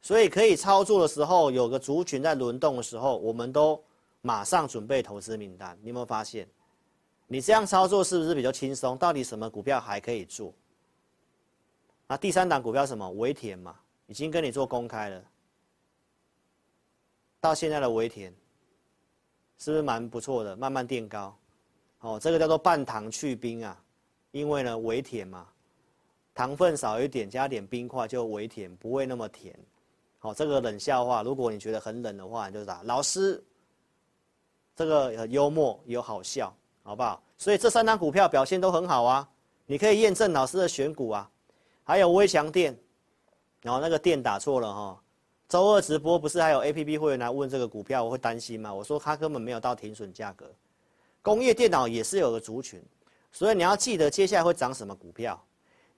[0.00, 3.82] 所以可以操作的时候，有个族群在轮动的时候，我们都
[4.22, 5.78] 马上准备投资名单。
[5.82, 6.48] 你有没有发现？
[7.26, 8.96] 你这样操作是不是比较轻松？
[8.96, 10.54] 到底什么股票还可以做？
[12.06, 13.10] 啊，第三档股票什么？
[13.10, 15.22] 微田嘛，已经跟你做公开了。
[17.40, 18.34] 到现在的微田，
[19.58, 20.56] 是不是蛮不错的？
[20.56, 21.36] 慢慢垫高，
[22.00, 23.78] 哦，这个叫做半糖去冰啊，
[24.30, 25.46] 因为呢微田嘛，
[26.38, 29.52] 糖分少一点，加点冰块就微甜，不会那么甜。
[30.20, 33.42] 好，这个冷笑话，如果你觉得很冷的话，你就打老师，
[34.76, 37.20] 这个幽默又好笑，好不好？
[37.36, 39.28] 所以这三张股票表现都很好啊，
[39.66, 41.28] 你可以验证老师的选股啊，
[41.82, 42.78] 还有微强电，
[43.60, 45.02] 然后那个电打错了哈。
[45.48, 48.72] 周二直播不是还有 APP 会员来问这个股票，我会担心吗？
[48.72, 50.48] 我说它根本没有到停损价格。
[51.20, 52.80] 工业电脑也是有个族群，
[53.32, 55.44] 所以你要记得接下来会涨什么股票，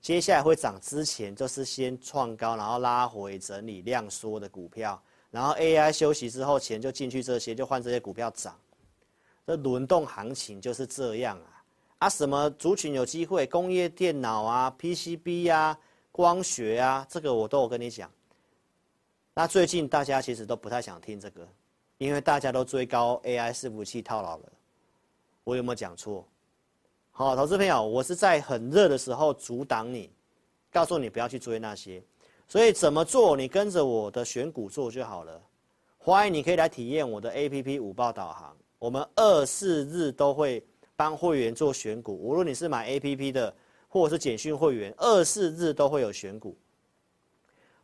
[0.01, 8.59] 接下来会涨之前就是先创高，然后拉回整理量缩的股票，然后 AI 休息之后钱就进去这些，就换这些股票涨。
[9.47, 11.65] 这轮动行情就是这样啊！
[11.99, 13.45] 啊，什么族群有机会？
[13.47, 15.77] 工业电脑啊，PCB 啊，
[16.13, 18.09] 光学啊，这个我都有跟你讲。
[19.35, 21.47] 那最近大家其实都不太想听这个，
[21.99, 24.53] 因为大家都追高 AI 伺服器套牢了。
[25.43, 26.25] 我有没有讲错？
[27.21, 30.09] 好，投资朋友，我是在很热的时候阻挡你，
[30.73, 32.03] 告诉你不要去追那些。
[32.49, 33.37] 所以怎么做？
[33.37, 35.39] 你跟着我的选股做就好了。
[35.99, 38.57] 欢迎你可以来体验我的 APP 五报导航。
[38.79, 40.65] 我们二四日都会
[40.97, 43.55] 帮会员做选股，无论你是买 APP 的，
[43.87, 46.57] 或者是简讯会员，二四日都会有选股。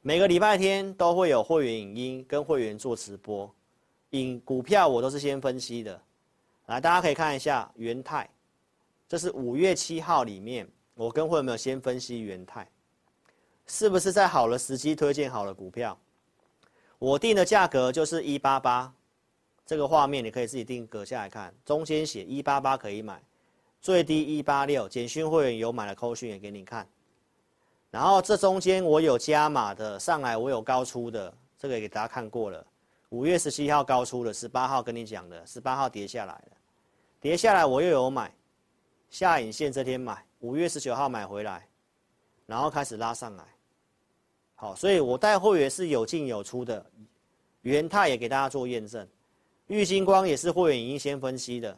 [0.00, 3.54] 每个礼拜天都会有会员影音跟会员做直播，
[4.12, 6.00] 影股票我都是先分析的，
[6.68, 8.26] 来大家可以看一下元泰，
[9.08, 12.68] 这是五月七号里面我跟会员们先分析元泰，
[13.66, 15.96] 是不是在好的时机推荐好的股票？
[16.98, 18.92] 我定的价格就是一八八，
[19.64, 23.22] 这个画面你可以自己定格下来看，中间写一八八可以买，
[23.80, 26.88] 最低一八六，简讯会员有买的扣讯也给你看。
[27.90, 32.66] 然后这中间我有加码的，上来我有高出的，这个也给大家看过了。
[33.10, 36.56] 五月十七号高出的，十八号跟你讲的，十八号跌下来了，
[37.20, 38.34] 跌下来我又有买，
[39.10, 41.66] 下影线这天买，五月十九号买回来，
[42.46, 43.44] 然后开始拉上来。
[44.54, 46.84] 好，所以我带会员是有进有出的，
[47.62, 49.06] 元泰也给大家做验证，
[49.66, 51.76] 玉星光也是会员已经先分析的，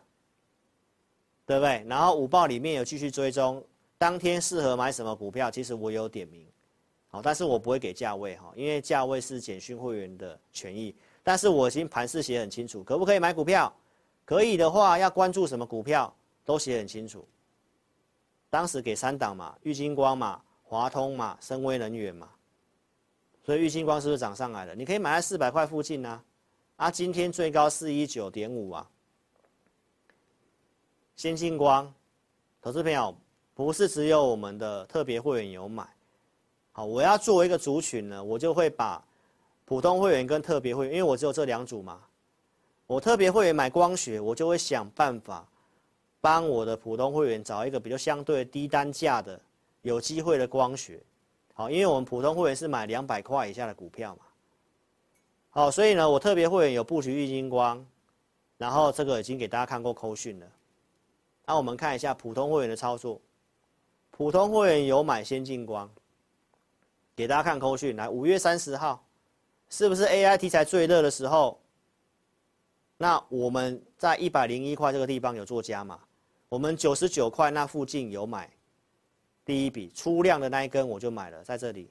[1.44, 1.84] 对不对？
[1.88, 3.64] 然后五报里面有继续追踪。
[3.98, 5.50] 当天适合买什么股票？
[5.50, 6.46] 其实我有点名，
[7.08, 10.94] 好，但是我不会给价位哈，因为价位是简讯会员的权益。
[11.24, 13.74] 但是我已经盘势写很清楚，可不可以买股票？
[14.24, 16.14] 可以的话，要关注什么股票
[16.48, 17.28] 都写很清楚。
[18.48, 22.26] 当时给三档嘛，玉晶光嘛，华通嘛，深威能源嘛。
[23.44, 24.74] 所以玉晶光是不是涨上来了？
[24.74, 26.22] 你可以买在四百块附近呢，
[26.76, 28.88] 啊，今天最高四一九点五啊。
[31.16, 31.92] 先进光，
[32.62, 33.14] 投资朋友。
[33.52, 35.84] 不是只有我们的特别会员有买，
[36.70, 39.04] 好，我要作为一个族群呢，我就会把
[39.64, 42.00] 普通会员跟特别会员，因为我只有这两组嘛，
[42.86, 45.44] 我特别会员买光学，我就会想办法
[46.20, 49.40] 帮我的普通会员找一个比较相对低单价的
[49.82, 51.00] 有机会的光学，
[51.54, 54.22] 好，因为我们普通会员是买两百块以下的股票嘛，
[55.50, 57.84] 好，所以呢，我特别会员有布局玉晶光，
[58.56, 60.46] 然后这个已经给大家看过扣讯了，
[61.46, 63.20] 那我们看一下普通会员的操作。
[64.10, 65.88] 普通会员有买先进光，
[67.14, 67.94] 给大家看扣讯。
[67.94, 69.00] 来，五月三十号，
[69.68, 71.56] 是不是 AI 题材最热的时候？
[72.96, 76.00] 那我们在一百零一块这个地方有做加码，
[76.48, 78.50] 我们九十九块那附近有买，
[79.44, 81.90] 第一笔出量的那一根我就买了，在这里，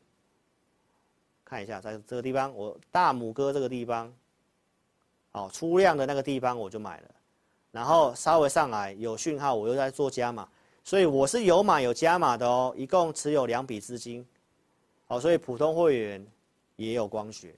[1.46, 4.12] 看一下，在这个地方我大拇哥这个地方，
[5.32, 7.10] 好，出量的那个地方我就买了，
[7.72, 10.48] 然后稍微上来有讯号，我又在做加码。
[10.84, 14.26] 所以我是有码有加码的哦，一共持有两笔资金，
[15.06, 16.26] 好，所以普通会员
[16.78, 17.54] 也有光学，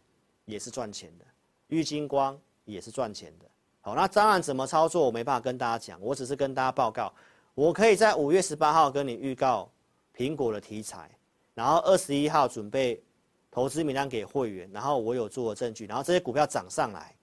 [0.45, 1.25] 也是赚钱的，
[1.67, 2.35] 郁金光
[2.65, 3.45] 也是赚钱的，
[3.89, 7.11] 好，那当然怎么操作我没办法跟大家讲，我只是跟大家报告，
[7.55, 9.67] 我可以在五月十八号跟你预告
[10.15, 11.09] 苹果的题材，
[11.55, 13.01] 然后二十一号准备
[13.49, 17.15] 投资名单给会员，然后我有做的证据，然后这些股票涨上来，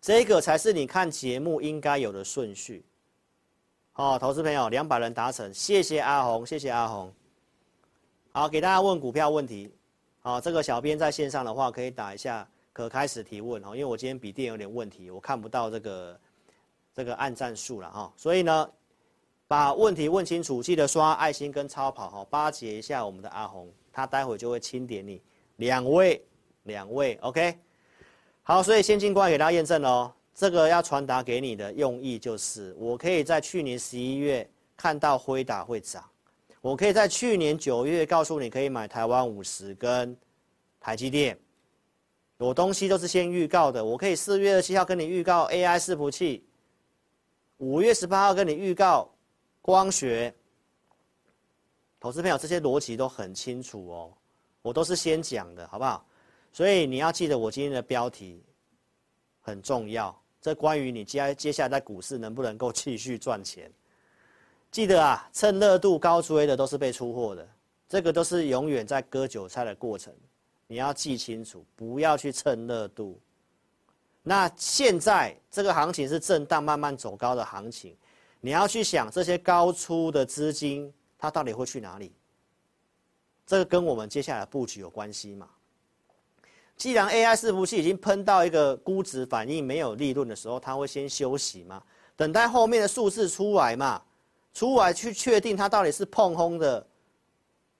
[0.00, 2.84] 这个才是你看节目应该有的顺序。
[3.94, 7.12] 哦，投资朋友，两百人达成，谢谢阿红，谢谢阿红。
[8.30, 9.74] 好，给大家问股票问题。
[10.20, 12.48] 好，这个小编在线上的话，可以打一下，
[12.78, 13.70] 可开始提问哦。
[13.74, 16.20] 因为我今天笔电有点问题，我看不到这个
[16.94, 18.12] 这个按赞数了哈。
[18.16, 18.70] 所以呢，
[19.48, 25.20] 把问题问清楚，记得刷爱心跟超跑哈，巴结一下我们的阿红，他待会就会清点你。
[25.56, 26.24] 两位，
[26.62, 27.58] 两位，OK。
[28.44, 30.12] 好，所以先进过来给大家验证哦。
[30.32, 36.04] 这个要传达给你的用意就是，我可以在去年十一月看到辉达会涨，
[36.60, 40.16] 我可以在去年九月告诉你可以买台湾五十跟
[40.78, 41.36] 台积电，
[42.38, 46.44] 有东西都是先预告的，我可以四月二十七号跟你预告 AI 伺服器，
[47.58, 49.10] 五月十八号跟你预告
[49.60, 50.32] 光学。
[52.00, 54.12] 投资朋友，这些逻辑都很清楚哦，
[54.62, 56.06] 我都是先讲的，好不好？
[56.52, 58.40] 所以你要记得我今天的标题
[59.40, 63.68] 很重要，这关于你接接下来在股市能不能够继续赚钱。
[64.70, 67.48] 记得啊，趁热度高追的都是被出货的，
[67.88, 70.14] 这个都是永远在割韭菜的过程。
[70.68, 73.18] 你要记清楚，不要去蹭热度。
[74.22, 77.96] 那现在这个行情是震荡慢慢走高的行情，
[78.40, 82.12] 你要去想这些高出的资金，它到底会去哪里？
[83.46, 85.48] 这个跟我们接下来的布局有关系嘛？
[86.76, 91.82] 既然 AI 伺服器已经喷到一个估值反应没有利润的时候，它会先休息嘛？
[92.14, 94.02] 等待后面的数字出来嘛？
[94.52, 96.86] 出来去确定它到底是碰轰的，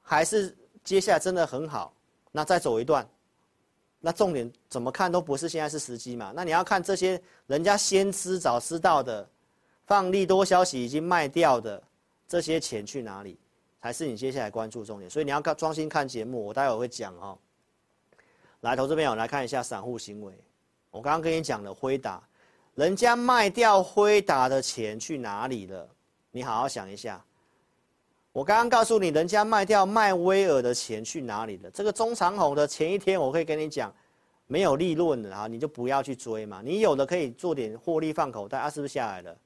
[0.01, 1.93] 还是接下来真的很好？
[2.31, 3.09] 那再走一段，
[4.01, 6.33] 那重点怎么看都不是现在是时机嘛？
[6.35, 9.29] 那你要看这些人家先知早知道的，
[9.87, 11.83] 放利多消息已经卖掉的
[12.29, 13.39] 这些钱去哪里，
[13.81, 15.11] 才是你接下来关注重点。
[15.11, 17.39] 所以你要看专心看节目，我待会会讲哦。
[18.61, 20.33] 来，投资朋友来看一下散户行为。
[20.91, 22.23] 我刚刚跟你讲了辉达，
[22.75, 25.89] 人家卖掉辉达的钱去哪里了？
[26.31, 27.25] 你好好想一下。
[28.39, 31.69] 我刚刚告诉你，人家卖掉迈威尔的钱去哪里了？
[31.73, 33.93] 这个中长红的前一天，我可以跟你讲，
[34.47, 36.63] 没有利润的啊，你就不要去追嘛。
[36.65, 39.37] 你有的可以做点获利放口袋啊，是不是下来了？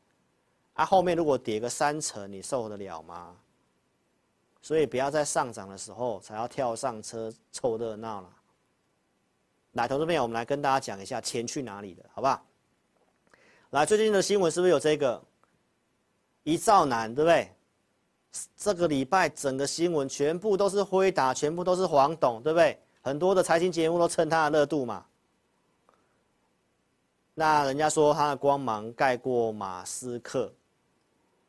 [0.75, 3.35] 啊，后面如果跌个三成，你受得了吗？
[4.61, 8.29] 所以不要在上涨的时候才要跳上车凑热闹了。
[9.73, 12.45] 来，投资朋友，我们来跟大家讲一下钱去哪里了，好不好？
[13.71, 15.19] 来，最近的新闻是不是有这个
[16.43, 17.51] 一兆男，对不对？
[18.57, 22.79] 这个礼拜整个新闻全部都是辉达，全部都是黄董，对不对？
[23.03, 25.05] 很多的财经节目都蹭他的热度嘛。
[27.35, 30.53] 那人家说他的光芒盖过马斯克，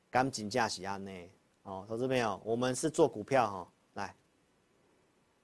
[0.10, 1.30] 赶紧驾驶安内
[1.64, 4.16] 哦，投资朋友，我们是做股票哈、哦，来，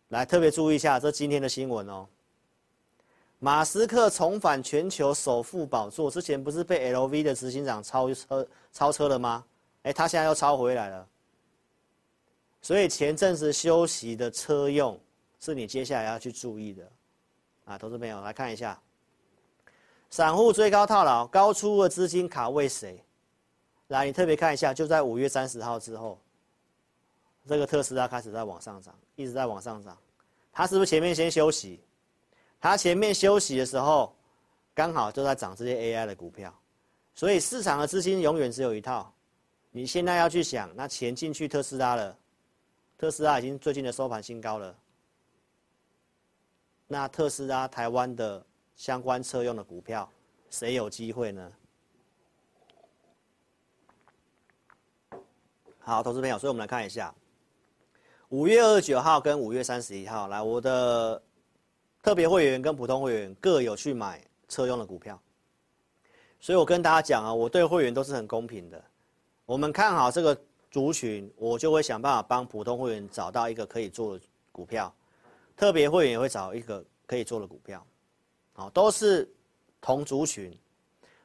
[0.09, 2.07] 来特别注意一下这今天的新闻哦。
[3.37, 9.45] 马斯克重返全球首富宝座，之前不是被 LV 的执行长超车超车了吗？
[9.83, 11.07] 哎，他现在又超回来了。
[12.61, 14.99] 所以前阵子休息的车用，
[15.39, 16.91] 是你接下来要去注意的，
[17.65, 18.79] 啊，投资朋友来看一下，
[20.09, 23.01] 散户追高套牢，高出的资金卡位谁？
[23.87, 26.19] 来，你特别看一下，就在五月三十号之后，
[27.47, 29.97] 这个特斯拉开始在往上涨，一直在往上涨，
[30.51, 31.79] 它是不是前面先休息？
[32.59, 34.13] 它前面休息的时候，
[34.73, 36.53] 刚好就在涨这些 AI 的股票，
[37.15, 39.11] 所以市场的资金永远只有一套，
[39.71, 42.15] 你现在要去想，那钱进去特斯拉了。
[42.99, 44.75] 特斯拉已经最近的收盘新高了。
[46.85, 48.45] 那特斯拉台湾的
[48.75, 50.11] 相关车用的股票，
[50.49, 51.51] 谁有机会呢？
[55.79, 57.15] 好，投资朋友，所以我们来看一下，
[58.27, 61.23] 五月二十九号跟五月三十一号，来，我的
[62.03, 65.17] 特别会员跟普通会员各有去买车用的股票，
[66.41, 68.83] 所以我跟大家讲啊，我对会员都是很公平的，
[69.45, 70.37] 我们看好这个。
[70.71, 74.93] 族群，我就会想办法帮普通会员找到一个可以做的股票，
[75.57, 77.85] 特别会员也会找一个可以做的股票，
[78.53, 79.27] 好，都是
[79.81, 80.55] 同族群，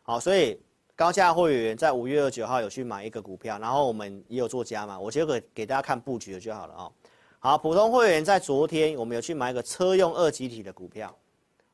[0.02, 0.58] 好，所以
[0.96, 6.92] 高价会员在五月二十九号有去买一个股票，然后我们也有做加码，我就给给大家看布局的就好了哦。
[7.38, 11.14] 好，普通会员在昨天我们有去买一个车用二极体的股票，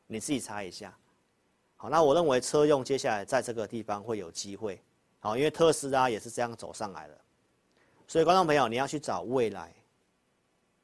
[0.08, 0.92] 你自己猜一下，
[1.76, 4.82] 好，那我认为车用接下来在这个地方会有机会，
[5.20, 7.19] 好，因为特斯拉也是这样走上来的。
[8.11, 9.72] 所以，观众朋友，你要去找未来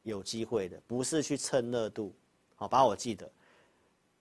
[0.04, 2.14] 有机会的，不是去蹭热度。
[2.54, 3.28] 好，把我记得。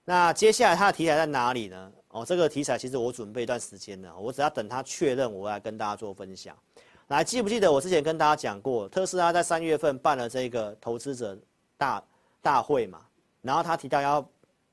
[0.04, 1.92] 那接下来它的题材在哪里呢？
[2.08, 6.58] 哦，这个题材其实我准备一段时间了，我只要等它确认，我来跟大家做分享。
[7.06, 11.38] 来，记不记得我之前跟大家讲过，特斯拉在三月份办了这个投资者
[11.78, 12.02] 大
[12.42, 13.06] 大会嘛？
[13.40, 14.28] 然后他提到要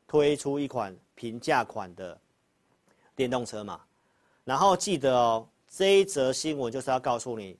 [0.07, 2.19] 推出一款平价款的
[3.15, 3.79] 电动车嘛？
[4.43, 7.55] 然后记得哦，这一则新闻就是要告诉你。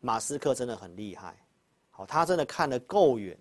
[0.00, 1.36] 马斯克真的很厉害，
[1.90, 3.38] 好，他真的看得够远，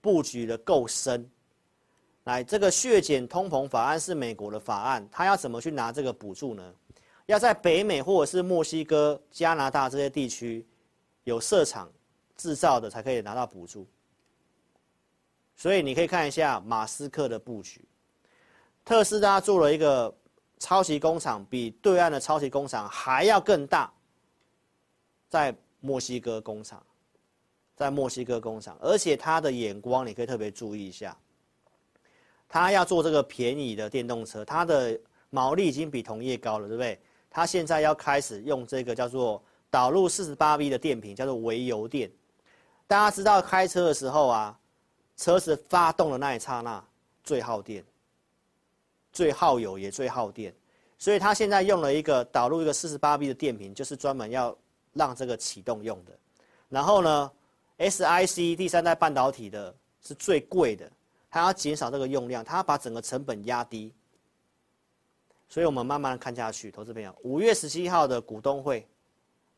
[0.00, 1.28] 布局的够深。
[2.24, 6.74] 来，这个削减通膨法案是美国的法案，他要怎么去拿这个补助呢？
[7.26, 10.66] 要在北美或者是墨西哥、加拿大这些地区
[11.22, 11.88] 有设厂
[12.36, 13.86] 制造的才可以拿到补助。
[15.54, 17.88] 所以你可以看一下马斯克的布局，
[18.84, 20.12] 特斯拉做了一个
[20.58, 23.92] 超级工厂，比对岸的超级工厂还要更大，
[25.28, 25.54] 在。
[25.80, 26.84] 墨西哥工厂，
[27.74, 31.16] 在墨西哥工厂，而且他的眼光你可以特别注意一下。
[32.48, 34.98] 他要做这个便宜的电动车，他的
[35.30, 37.00] 毛利已经比同业高了，对不对？
[37.30, 42.10] 他现在要开始用这个叫做导入四十八 V 的电瓶，叫做微油电。
[42.88, 44.58] 大家知道开车的时候啊，
[45.16, 46.84] 车子发动的那一刹那
[47.22, 47.84] 最耗电，
[49.12, 50.52] 最耗油也最耗电，
[50.98, 54.56] 所以他现在用了一个导入一个四十八 V 的电瓶，就是专门要
[54.92, 56.12] 让这个启动用的。
[56.68, 57.32] 然后呢
[57.78, 60.90] ，SiC 第三代半导体的是最贵的。
[61.32, 63.94] 它要减少这个用量，它要把整个成本压低，
[65.48, 68.84] 所以我们慢慢看下去，投资朋友，五月十七号的股东会，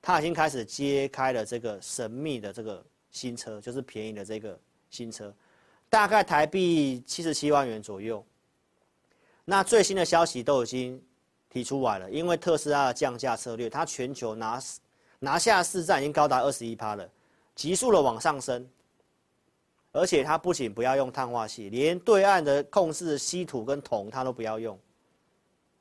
[0.03, 4.61] 他已经开始揭开了这个神秘的这个新车，就是便宜的这个
[4.91, 5.35] 新车，
[5.89, 8.23] 大概台币七十七万元左右。
[9.47, 11.03] 那最新的消息都已经
[11.49, 14.61] 提出来了，因为特斯拉的降价策略，它全球拿
[15.25, 17.09] 拿下市占已经高达二十一趴了，
[17.55, 18.69] 急速的往上升。
[19.93, 24.77] 而且它不仅不要用碳化矽，连对岸的控制稀土跟铜它都不要用，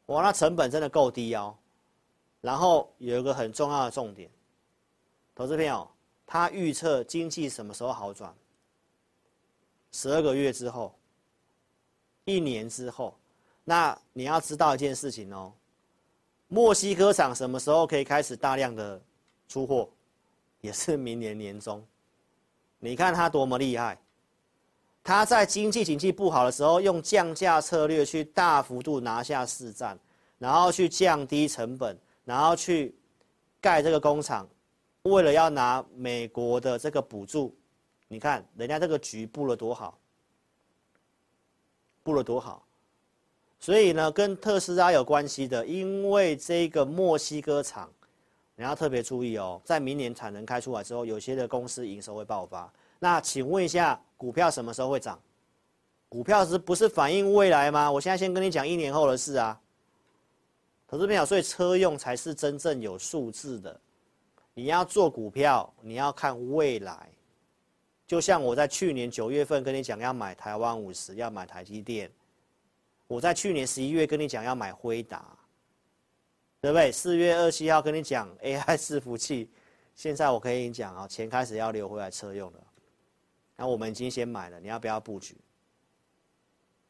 [0.07, 1.55] 哇，那成本真的够低哦。
[2.39, 4.29] 然后有一个很重要的重点，
[5.33, 5.89] 投资朋友，
[6.27, 8.31] 他预测经济什么时候好转？
[9.91, 10.93] 十二个月之后，
[12.25, 13.17] 一年之后，
[13.63, 15.51] 那你要知道一件事情哦，
[16.47, 19.01] 墨西哥厂什么时候可以开始大量的
[19.51, 19.89] 出货？
[20.61, 21.85] 也是明年年中。
[22.79, 23.99] 你看他多么厉害！
[25.03, 29.99] 他在经济景气不好的时候，用降价策略去大幅度拿下市占，
[30.39, 32.95] 然后去降低成本，然后去
[33.59, 34.47] 盖这个工厂，
[35.01, 37.53] 为了要拿美国的这个补助。
[38.07, 39.97] 你看人家这个局布了多好，
[42.03, 42.65] 布了多好。
[43.59, 47.91] 所以呢，跟特斯拉有关系的，因为这个墨西哥厂。
[48.61, 52.71] 你要特别注意哦，在明年产能开出来之后，有些的公司营收会爆发。
[52.99, 55.19] 那请问一下，股票什么时候会涨？
[56.07, 57.91] 股票是不是反映未来吗？
[57.91, 59.59] 我现在先跟你讲一年后的事啊。
[60.87, 63.81] 投资朋友，所以车用才是真正有数字的。
[64.53, 67.09] 你要做股票，你要看未来。
[68.05, 72.11] 就像我在去年九月份跟你讲要买台湾五十，要买台积电。
[73.07, 75.35] 我在去年十一月跟你讲要买辉达。
[76.61, 76.91] 对不对？
[76.91, 79.49] 四月二十七号跟你讲 AI 伺服器，
[79.95, 82.59] 现在我可以跟你讲啊，钱开始要流回来车用了。
[83.55, 85.35] 那我们已经先买了，你要不要布局？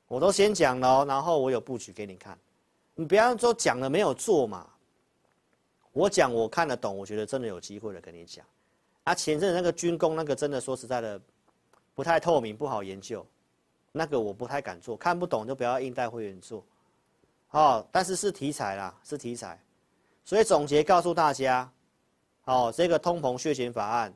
[0.07, 2.37] 我都先讲了，然后我有布局给你看。
[2.95, 4.67] 你不要说讲了没有做嘛。
[5.93, 8.45] 我讲我看得懂，我觉得真的有机会的跟你讲。
[9.05, 11.19] 啊，前阵那个军工那个真的说实在的，
[11.95, 13.25] 不太透明，不好研究。
[13.93, 16.61] 那个我不太敢做，看不懂就不要硬带会员做。
[17.51, 19.59] 哦，但是是题材啦，是题材，
[20.23, 21.69] 所以总结告诉大家，
[22.45, 24.13] 哦，这个通膨削减法案，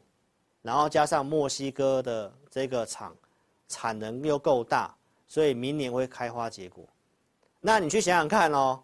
[0.62, 3.14] 然后加上墨西哥的这个厂
[3.68, 4.96] 产能又够大，
[5.28, 6.88] 所以明年会开花结果。
[7.60, 8.82] 那你去想想看哦，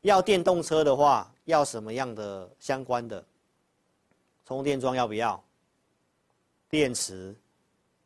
[0.00, 3.24] 要电动车的话，要什么样的相关的
[4.44, 5.40] 充电桩要不要？
[6.68, 7.32] 电池，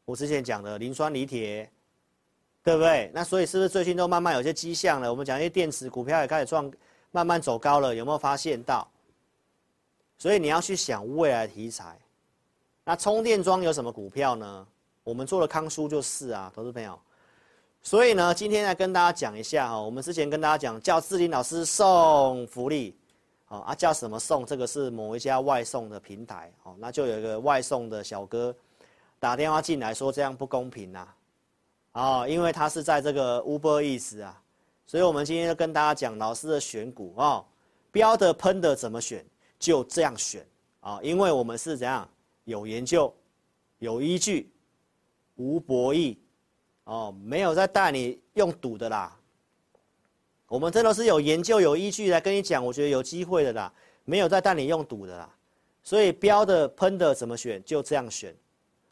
[0.05, 1.71] 我之前讲的磷酸锂铁。
[2.69, 3.11] 对不对？
[3.15, 5.11] 那所以是不是最近都慢慢有些迹象了？
[5.11, 6.71] 我们讲一些电池股票也开始创，
[7.11, 8.87] 慢慢走高了，有没有发现到？
[10.19, 11.99] 所以你要去想未来题材。
[12.85, 14.67] 那充电桩有什么股票呢？
[15.03, 17.01] 我们做的康舒就是啊，投资朋友。
[17.81, 22.95] 所以呢，今天来跟大家讲一下哈，我们之前跟大家讲叫志霖老师送福利，
[23.49, 24.45] 哦啊叫什么送？
[24.45, 28.55] 这个是某一家外送的平台哦，那就有一个外送的小哥
[29.19, 31.09] 打电话进来说这样不公平呐。
[31.93, 34.41] 哦，因为他是在这个 Uber Eats 啊，
[34.87, 37.45] 所以我们今天就跟大家讲老师的选股哦，
[37.91, 39.25] 标的喷的怎么选，
[39.59, 40.47] 就这样选
[40.81, 42.09] 啊、哦，因为我们是怎样
[42.45, 43.13] 有研究、
[43.79, 44.53] 有依据、
[45.37, 46.17] 无博弈
[46.85, 49.17] 哦，没有在带你用赌的啦。
[50.47, 53.73] 我们真的是有研究、有依据来跟你讲，我觉得有机会的啦，
[54.05, 55.29] 没有在带你用赌的啦。
[55.83, 58.35] 所以标的喷的怎么选，就这样选。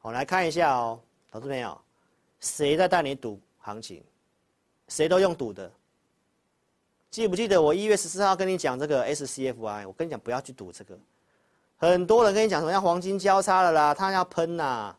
[0.03, 1.79] 我来看一下哦，投资朋友。
[2.41, 4.03] 谁在带你赌行情？
[4.89, 5.71] 谁都用赌的。
[7.11, 9.87] 记不记得我一月十四号跟你讲这个 SCFI？
[9.87, 10.99] 我跟你讲不要去赌这个。
[11.77, 14.99] 很多人跟你讲什么要黄金交叉了啦，它要喷呐、啊。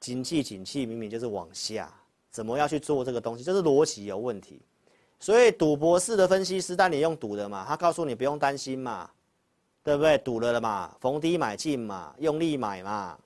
[0.00, 1.92] 景气景气明明就是往下，
[2.30, 3.44] 怎么要去做这个东西？
[3.44, 4.60] 就是逻辑有问题。
[5.20, 9.08] 所以赌博式的分析师带你用赌的嘛，他告诉你不用担心嘛，
[9.84, 10.18] 对不对？
[10.18, 13.16] 赌了了嘛，逢低买进嘛，用力买嘛。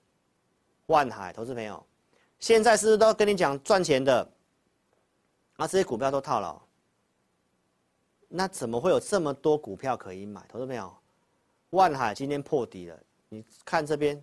[0.87, 1.83] 万海投资朋友。
[2.39, 4.29] 现在是不是都跟你讲赚钱的？
[5.57, 6.61] 啊，这些股票都套牢，
[8.29, 10.45] 那怎么会有这么多股票可以买？
[10.49, 10.95] 投资朋友，
[11.71, 12.99] 万海今天破底了，
[13.31, 14.23] 你看这边，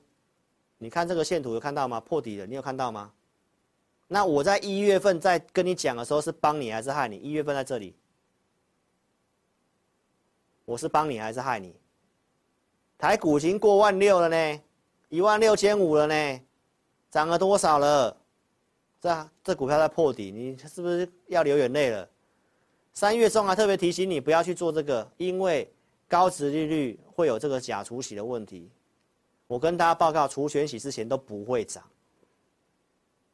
[0.77, 1.99] 你看这个线图有看到吗？
[1.99, 3.11] 破底了，你有看到吗？
[4.07, 7.17] 那我在一月份在跟你讲的时候是帮你还是害你？
[7.17, 7.95] 一月份在这里，
[10.65, 11.75] 我是帮你还是害你？
[12.95, 14.61] 台股已经过万六了呢，
[15.09, 16.41] 一万六千五了呢，
[17.13, 18.17] 涨了多少了？
[18.99, 22.09] 这这股票在破底，你是不是要流眼泪了？
[22.91, 25.71] 三月中还特别提醒你不要去做这个，因为
[26.07, 28.67] 高值利率会有这个假除息的问题。
[29.45, 31.83] 我跟大家报告，除权息之前都不会涨。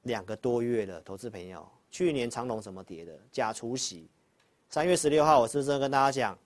[0.02, 3.18] 两个多月了，投资朋友，去年长隆怎么跌的？
[3.32, 4.10] 假除息，
[4.70, 6.38] 三月十六号我是不是跟大家讲？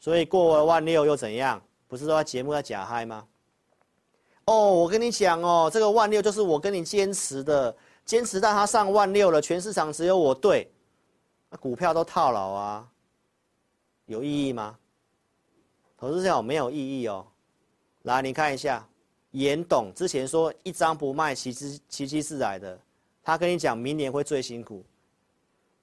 [0.00, 1.62] 所以过了万六又怎样？
[1.86, 3.24] 不是说节目在假嗨吗？
[4.52, 7.74] 哦，我跟你讲哦，这个万六就是我跟你坚持的，
[8.04, 10.70] 坚持到它上万六了，全市场只有我对，
[11.48, 12.86] 那股票都套牢啊，
[14.04, 14.76] 有意义吗？
[15.96, 17.26] 投资朋友没有意义哦，
[18.02, 18.86] 来你看一下，
[19.30, 22.78] 严董之前说一张不卖，奇迹奇迹是来的。
[23.22, 24.84] 他跟你讲，明年会最辛苦。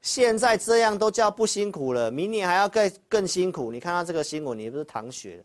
[0.01, 3.72] 现在这样都叫不辛苦了，明年还要更更辛苦。
[3.72, 5.43] 你看他这个新闻，你不是淌血了？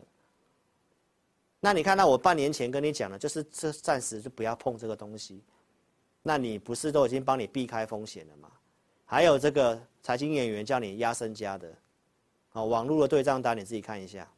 [1.65, 5.43] 那你看到我半年前跟你讲的，就是这暂时就不要碰这个东西。
[6.23, 8.51] 那你不是都已经帮你避开风险了吗？
[9.07, 11.73] 还有这个财经演员叫你压身家的，
[12.53, 14.29] 啊，网络的对账单你自己看一下。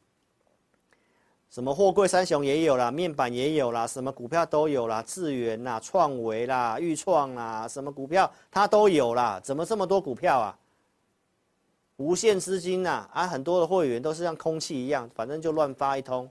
[1.49, 9.37] 什么货柜三雄也有啦，面板也有啦，什么股票都有啦，智原啦、创维啦、裕创啦，什么股票它都有啦。
[9.43, 10.57] 怎么这么多股票啊？
[11.97, 16.29] 无限资金呐，啊，很多的会员都是像空气一样，反正就乱发一通。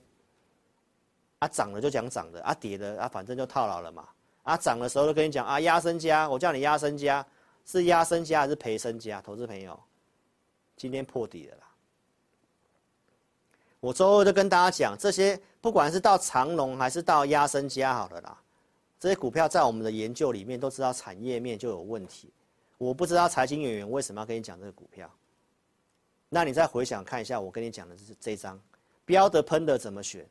[1.39, 4.09] 啊，涨了就讲涨的，啊，跌了啊，反正就套牢了嘛。
[4.43, 7.27] 啊，涨的时候就跟你讲啊，压身家，我叫你压身家，
[7.65, 9.21] 是压身家还是赔身家？
[9.21, 9.79] 投资朋友，
[10.77, 11.63] 今天破底了啦。
[13.81, 18.41] 我周二就跟大家讲，这些不管是到长荣还是到压身家好了啦，
[18.99, 22.33] 这些股票在我们的研究里面都知道产业面就有问题。
[22.79, 25.11] 我不知道财经演员为什么要跟你讲这个股票。
[26.29, 28.61] 那你再回想看一下，我跟你讲的是这张
[29.05, 30.27] 标的喷的怎么选？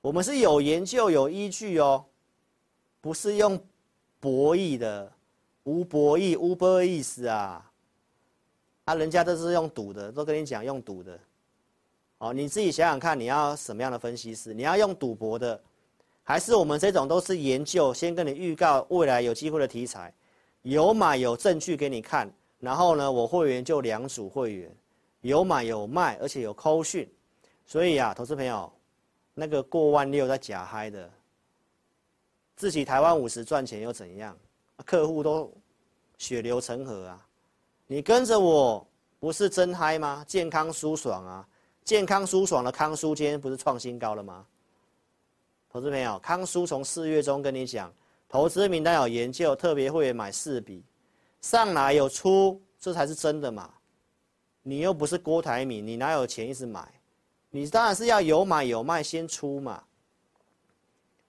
[0.00, 2.04] 我们是有研究有依据哦，
[3.00, 3.60] 不是用
[4.20, 5.12] 博弈的，
[5.64, 7.70] 无博弈无博意思啊，
[8.84, 11.18] 啊，人家都是用赌的，都跟你讲用赌的。
[12.18, 14.54] 哦，你自己想想看，你要什么样的分析师？
[14.54, 15.60] 你要用赌博的，
[16.22, 20.12] 还是我们这种都是研究，先跟你预告未来有机会的题材，
[20.62, 24.74] 有买有证据给你看，然后呢，我会员就两组会员，
[25.20, 27.08] 有买有卖，而且有扣讯，
[27.66, 28.72] 所以啊，投资朋友，
[29.40, 31.08] 那个过万六在假嗨的，
[32.56, 34.36] 自己台湾五十赚钱又怎样？
[34.84, 35.48] 客户都
[36.16, 37.24] 血流成河啊，
[37.86, 38.84] 你跟着我
[39.20, 40.24] 不是真嗨吗？
[40.26, 41.48] 健康舒爽啊！
[41.84, 44.44] 健康舒爽的康舒今天不是创新高了吗？
[45.70, 47.94] 投资朋友，康舒从四月中跟你讲，
[48.28, 50.82] 投资名单有研究，特别会员买四笔，
[51.40, 53.72] 上来有出，这才是真的嘛。
[54.64, 56.92] 你又不是郭台铭，你哪有钱一直买？
[57.50, 59.82] 你当然是要有买有卖先出嘛。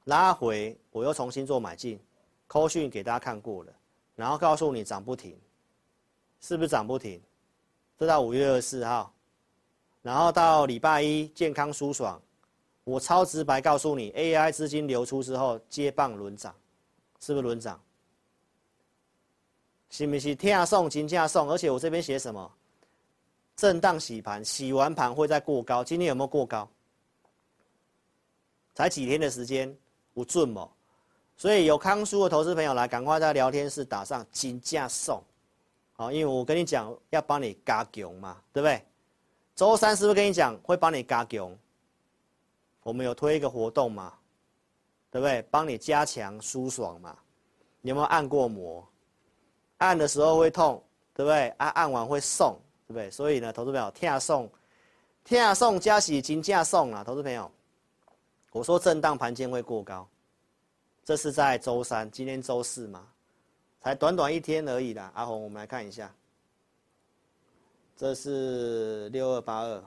[0.06, 2.00] 拉回我又重新做买进，
[2.48, 3.74] 扣讯给大家看过了，
[4.16, 5.38] 然后告诉你涨不停，
[6.42, 7.22] 是不是涨不停？
[7.98, 9.14] 这到五月二十四号。
[10.02, 12.20] 然后到礼拜一健康舒爽，
[12.86, 16.56] 我超直白告诉你，AI 资金流出之后接棒轮涨，
[17.20, 17.80] 是不是轮涨？
[19.90, 21.50] 是不是天下送金价送？
[21.52, 22.52] 而且我这边写什么？
[23.60, 25.84] 震荡洗盘，洗完盘会再过高。
[25.84, 26.66] 今天有没有过高？
[28.74, 29.78] 才几天的时间，
[30.14, 30.70] 不准嘛。
[31.36, 35.22] 所以有康舒的投资朋友来，赶快在聊天室打上金价送，
[35.92, 38.82] 好，因为我跟你讲要帮你加强嘛，对不对？
[39.58, 41.54] 周三是不是跟你讲会帮你加强？
[42.84, 44.14] 我们有推一个活动嘛，
[45.12, 45.42] 对不对？
[45.52, 47.14] 帮你加强舒爽嘛。
[47.82, 48.88] 你有没有按过摩？
[49.80, 50.82] 按的时候会痛，
[51.14, 51.50] 对不对？
[51.58, 52.58] 按按完会送，
[52.90, 53.12] 对不对？
[53.12, 54.50] 所以呢，投资朋友，天下送，
[55.24, 57.04] 天下送加喜金价送啊！
[57.04, 57.50] 投资朋友，
[58.52, 60.08] 我说震荡盘间会过高，
[61.06, 63.08] 这是在周三，今天周四嘛，
[63.84, 65.12] 才短短一天而已啦。
[65.14, 66.12] 阿红，我们来看一下。
[67.96, 69.84] 这是六二八二，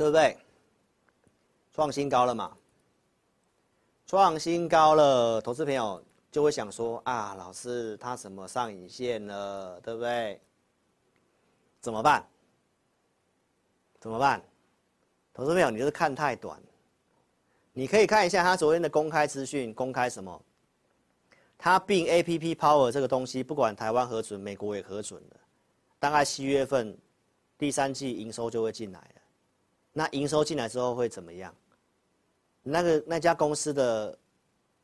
[0.00, 0.34] 对不对？
[1.74, 2.56] 创新高了嘛？
[4.06, 10.40] 创新高了，投资朋友就会想说啊，老师他怎么上影线了，对不对？
[11.82, 12.26] 怎么办？
[14.00, 14.42] 怎么办？
[15.34, 16.58] 投资朋友，你就是看太短。
[17.74, 20.42] 你可以看一下他昨天的公开资讯，公开什么？
[21.58, 25.36] 他并 APP Power 这个东西，不管台湾核准，美国也核准了，
[25.98, 26.96] 大概七月份
[27.58, 29.19] 第三季营收就会进来了。
[29.92, 31.54] 那营收进来之后会怎么样？
[32.62, 34.16] 那个那家公司的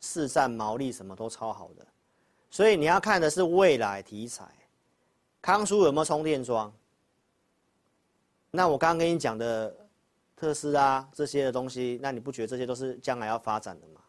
[0.00, 1.86] 市占毛利什么都超好的，
[2.50, 4.48] 所以你要看的是未来题材。
[5.42, 6.72] 康叔有没有充电桩？
[8.50, 9.76] 那我刚刚跟你讲的
[10.34, 14.00] 特斯拉这些的东西，那你不觉得这些都是将来要发展的吗？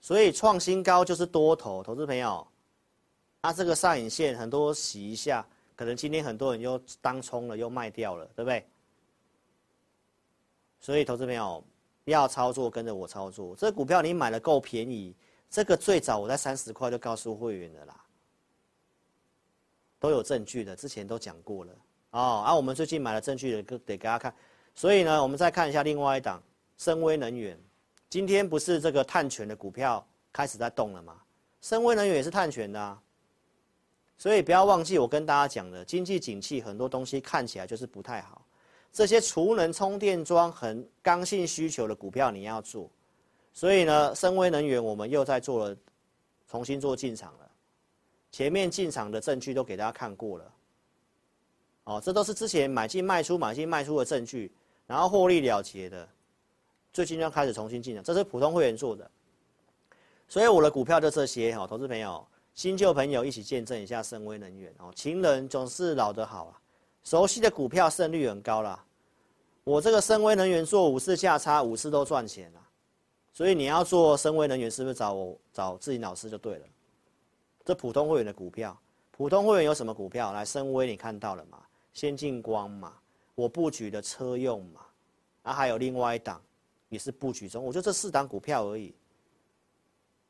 [0.00, 2.46] 所以创新高就是多头，投资朋友，
[3.42, 8.66] 啊，这个上影线很多洗一下，可能今天很多人又当冲了，又卖掉了，对不对？
[10.80, 11.62] 所以投资朋友
[12.04, 13.54] 要操作，跟着我操作。
[13.54, 15.14] 这股票你买的够便宜，
[15.50, 17.94] 这个最早我在三十块就告诉会员的啦，
[19.98, 21.72] 都有证据的，之前都讲过了。
[22.12, 24.34] 哦，啊，我们最近买了证据的，得给大家看。
[24.74, 26.42] 所以呢，我们再看一下另外一档，
[26.76, 27.58] 森崴能源。
[28.08, 31.20] 今天不是这个碳权的股票开始在动了吗？
[31.60, 33.00] 森崴能源也是碳权的啊。
[34.16, 38.44] 所以不要忘记我跟大家讲的，经济景气很多东西看起来就是不太好。
[38.92, 42.90] 这些储能充电桩很刚性需求的股票你要做。
[43.52, 45.76] 所以呢，森威能源我们又在做了，
[46.48, 47.50] 重新做进场了。
[48.30, 50.52] 前面进场的证据都给大家看过了。
[51.84, 54.52] 哦，这都是之前买进卖出、买进卖出的证据，
[54.86, 56.08] 然后获利了结的，
[56.92, 59.10] 最近要开始重新进场，这是普通会员做的。
[60.28, 62.24] 所以我的股票就这些哈，投资朋友、
[62.54, 64.92] 新旧朋友一起见证一下森威能源哦。
[64.94, 66.60] 情人总是老得好啊，
[67.02, 68.84] 熟悉的股票胜率很高啦。
[69.64, 72.60] 我这个深威能源做五次价差，五次都赚钱了，
[73.32, 76.66] 所以你要做深威能源，是不是找我找志霖老师就对了？
[77.64, 78.76] 这普通会员的股票，
[79.10, 80.32] 普通会员有什么股票？
[80.32, 81.62] 来，深威你看到了吗？
[81.92, 82.94] 先进光嘛，
[83.34, 84.80] 我布局的车用嘛，
[85.42, 86.40] 啊，还有另外一档
[86.88, 88.94] 也是布局中，我就这四档股票而已，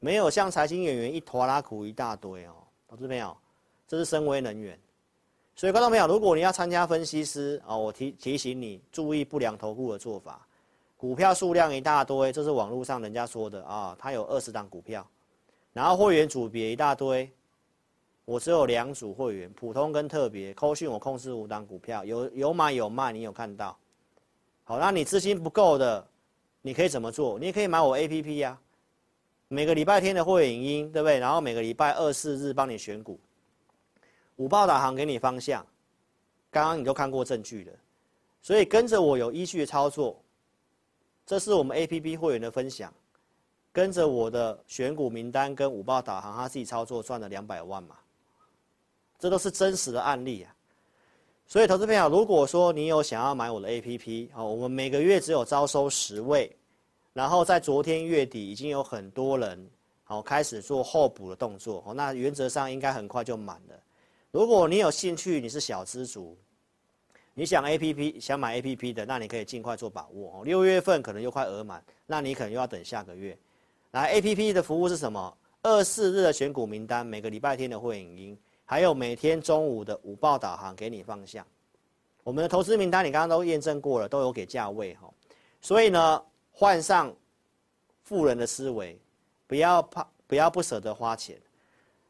[0.01, 2.55] 没有像财经演员一拖拉苦一大堆哦，
[2.89, 3.37] 投资没有，
[3.87, 4.79] 这是深威能源，
[5.61, 10.49] 所以观众朋友，如果你要参加分析师啊，我提提醒你注意不良投顾的做法，
[10.97, 15.07] 股票数量一大堆，这是网络上人家说的啊，他有二十档股票，
[15.75, 17.31] 然后会员组别一大堆。
[18.25, 20.55] 我只有两组会员，普通跟特别。
[20.55, 23.77] 扣讯我控制五档股票，有有买有卖，你有看到？
[24.65, 26.03] 好，那你资金不够的，
[26.63, 27.39] 你可以怎么做？
[27.39, 28.59] 你也可以买我 APP 呀、
[29.49, 31.19] 每个礼拜天的会员影音，对不对？
[31.19, 33.21] 然后每个礼拜二四日帮你选股，
[34.41, 35.65] 五报导航给你方向，
[36.51, 37.73] 刚刚你都看过证据了，
[38.41, 40.19] 所以跟着我有依据的操作，
[41.27, 42.91] 这是我们 APP 会员的分享，
[43.71, 47.99] 跟着我的选股名单跟五报导航，他自己操作赚了两百万嘛。
[49.19, 50.57] 这都是真实的案例啊，
[51.47, 56.51] 所以投资朋友，如果说你有想要买我的 APP，好，我们每个月只有招收十位，
[57.13, 59.71] 然后在昨天月底已经有很多人
[60.03, 63.79] 好开始做候补的动作，好，那原则上应该很快就满了。
[64.31, 66.39] 如果你有兴趣，你是小资族，
[67.35, 70.45] 你想 APP 想买 APP 的，那你可以尽快做把握哦。
[70.45, 73.37] 六月份可能又快额满，那你可能又要等下个月。
[73.91, 75.37] 来，APP 的服务是什么？
[75.63, 78.39] 二四日的选股名单，每个礼拜天的会影音。
[78.65, 81.45] 还有每天中午的午报导航给你方向，
[82.23, 85.13] 我们的投资名单你刚刚都验证过了，都有给价位哈，
[85.61, 87.13] 所以呢，换上
[88.05, 88.97] 富人的思维，
[89.49, 91.37] 不要怕，不要不舍得花钱，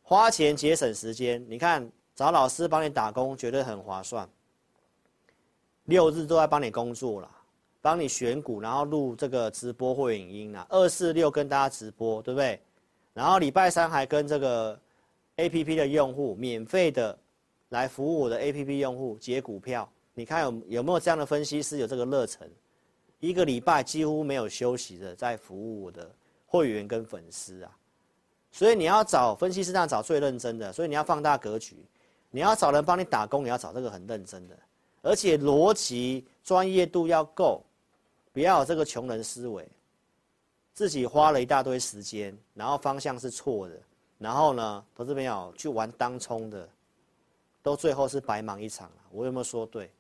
[0.03, 1.43] 花钱节省时间。
[1.49, 1.91] 你看
[2.21, 4.29] 找老师帮你打工，绝对很划算。
[5.85, 7.31] 六日都在帮你工作了，
[7.81, 12.61] 帮你选股，然后录这个直播或影音啊，二四六跟大家直播，对不对？
[13.15, 14.79] 然后礼拜三还跟这个。
[15.37, 17.19] A P P 的用户免费的
[17.71, 22.47] 来服务我的 A P P 用户解股票，你看有有没有这样的分析师有这个热忱？
[23.21, 26.11] 一个礼拜几乎没有休息的在服务我的
[26.45, 27.75] 会员跟粉丝啊，
[28.53, 31.75] 所以你要找分析师，那找最认真的，所以你要放大格局，
[32.31, 34.57] 你要找人帮你打工，你要找这个很认真的，
[35.03, 37.63] 而且逻辑专业度要够，
[38.33, 39.69] 不要有这个穷人思维，
[40.73, 43.77] 自己花了一大堆时间，然后方向是错的。
[44.19, 46.69] 然后呢，投资朋友去玩当冲的，
[47.63, 48.97] 都最后是白忙一场了。
[49.11, 49.91] 我有没有说对？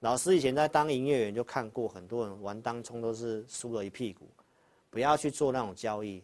[0.00, 4.26] 老师以前在当营业员就看过很多人玩当冲都是输了一屁股，
[4.90, 6.22] 不要去做那种交易。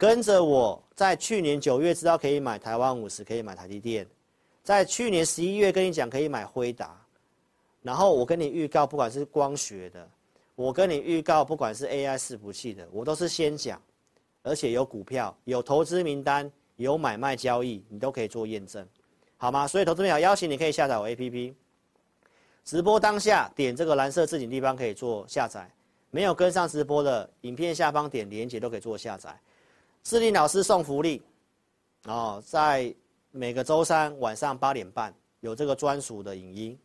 [0.00, 4.06] 跟着我在去年九月知道可以买台湾五十，可以买台积电，
[4.64, 6.98] 在去年十一月跟你讲可以买辉达，
[7.82, 10.08] 然后我跟你预告，不管是光学的，
[10.54, 13.78] 我跟你预告，不管是 AI 伺服器的，我都是先讲。
[14.42, 18.82] 而且有股票、有投资名单、有买卖交易，你都可以做验证，
[19.36, 19.68] 好吗？
[19.68, 21.52] 所以投资朋友邀请你可以下载我 APP，
[22.64, 25.70] 直播当下点这个蓝色置顶地方可以做下载，
[26.10, 29.38] 没有跟上直播的影片下方点连接都可以做下载。
[30.02, 31.22] 志玲老师送福利，
[32.04, 32.92] 哦，在
[33.30, 36.78] 每个周三晚上八点半有这个专属的影音。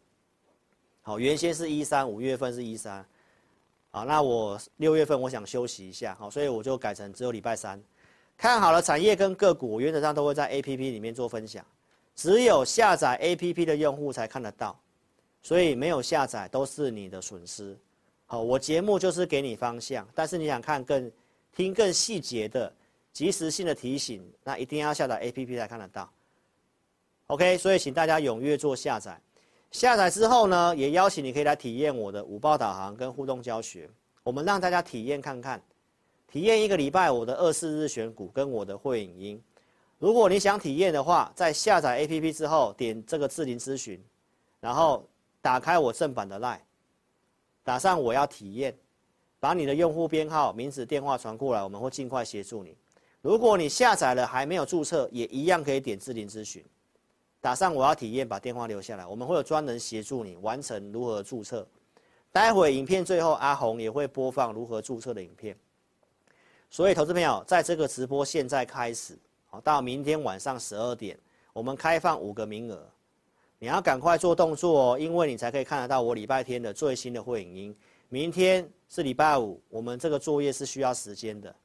[1.02, 3.04] 好，原先是一三，五月份是一三，
[3.90, 7.82] 好，那我六月份我想休息一下，好，所以我就改成只有礼拜三。
[8.38, 11.66] 看好了产业跟个股，原则上都会在 APP 里面做分享，
[12.16, 14.78] 只有下载 APP 的用户才看得到，
[15.42, 17.76] 所以没有下载都是你的损失。
[18.26, 21.10] 好，我节目就是给你方向，但是你想看更
[21.56, 22.72] 听更细节的。
[23.16, 26.12] 及时性的提醒，那一定要下载 APP 才看得到。
[27.28, 29.18] OK，所以请大家踊跃做下载。
[29.72, 33.90] 下载之后呢，也邀请你可以来体验我的五报导航跟互动教学。
[34.22, 35.64] 我们让大家体验看看，
[36.30, 39.42] 体验一个礼拜我的二四日选股跟我的会影音。
[39.98, 43.98] 如果你想体验的话，在下载 APP 之后，点这个智能咨询，
[44.60, 45.08] 然后
[45.42, 46.60] 打开我正版的 LINE，
[47.64, 48.76] 打上我要体验，
[49.40, 52.76] 把你的用户编号、名字、电话传过来，我们会尽快协助你。
[53.26, 56.64] 如果你下载了还没有注册，也一样可以点智霖咨询，
[57.42, 61.68] 打上我要体验，把电话留下来，我们会有专人协助你完成如何注册。
[62.32, 65.58] 待会影片最后阿红也会播放如何注册的影片。
[66.70, 69.18] 所以，投资朋友，在这个直播现在开始，
[69.48, 71.18] 好到明天晚上十二点，
[71.52, 72.88] 我们开放五个名额，
[73.58, 77.76] 你要赶快做动作哦，因为你才可以看得到我礼拜天的最新的会影音。
[78.08, 81.56] 明天是礼拜五，我们这个作业是需要时间的。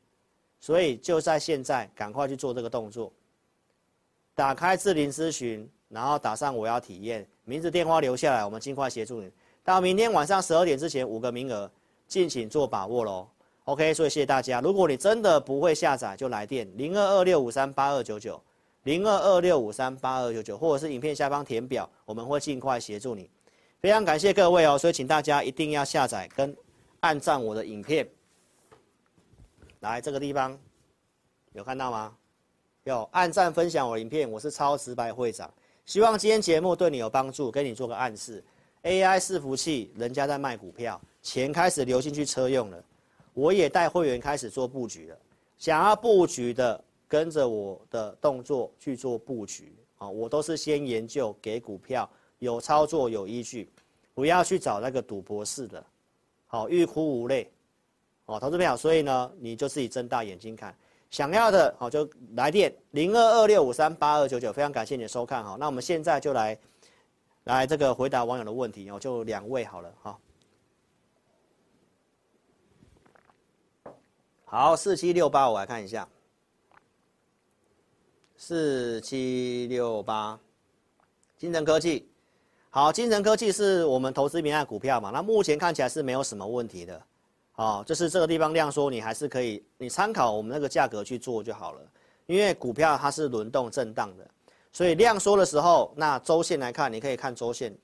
[0.60, 3.10] 所以就在现在，赶快去做这个动作。
[4.34, 9.30] 打开智林咨询，然后打上我要体验，名字电话留下来，我们尽快协助你。
[9.64, 11.70] 到明天晚上十二点之前，五个名额，
[12.06, 13.28] 敬请做把握喽。
[13.64, 14.60] OK，所以谢谢大家。
[14.60, 18.42] 如果你真的不会下载，就来电零二二六五三八二九九，
[18.84, 23.30] 零二二六五三八二九九，或者是影片下方填表，我们会尽快协助你。
[23.80, 26.56] 非常感谢各位哦，所以请大家一定要下载跟
[27.00, 28.08] 按赞我的影片。
[29.80, 30.58] 来这个地方，
[31.52, 32.14] 有看到吗？
[32.84, 35.52] 有按赞分享我影片，我是超直白会长。
[35.86, 38.44] 希望今天节目对你有帮助，给你做个暗示。
[38.82, 42.84] AI 伺服器，人家在卖股票，钱开始流进去车用了，
[43.32, 45.18] 我也带会员开始做布局了。
[45.56, 50.08] 想要布局的，跟着我的动作去做布局啊！
[50.08, 52.08] 我都是先研究给股票，
[52.38, 53.68] 有操作有依据，
[54.14, 55.82] 不要去找那个赌博式的，
[56.46, 57.50] 好欲哭无泪。
[58.30, 60.72] 哦，投资朋友，所以呢，你就自己睁大眼睛看，
[61.10, 66.56] 想要的，好就来电零二二六五三八二九九，非常感谢你的收看，好，那我们现在就来，
[67.42, 70.18] 来这个回答网友的问题哦，就两位好了，哈，
[74.44, 76.08] 好，四七六八，我来看一下，
[78.36, 80.38] 四七六八，
[81.36, 82.08] 金城科技，
[82.70, 87.02] 好，金城科技是我们投资名下股票嘛，那目前看起来是没有什么问题的。
[87.60, 91.80] 哦，就是这个地方量缩，你还是可以，你参考我们那个价格去做就好了。
[92.24, 94.26] 因为股票它是轮动震荡的，
[94.72, 97.76] 所以量缩的时候，那周线来看，你可以看周线，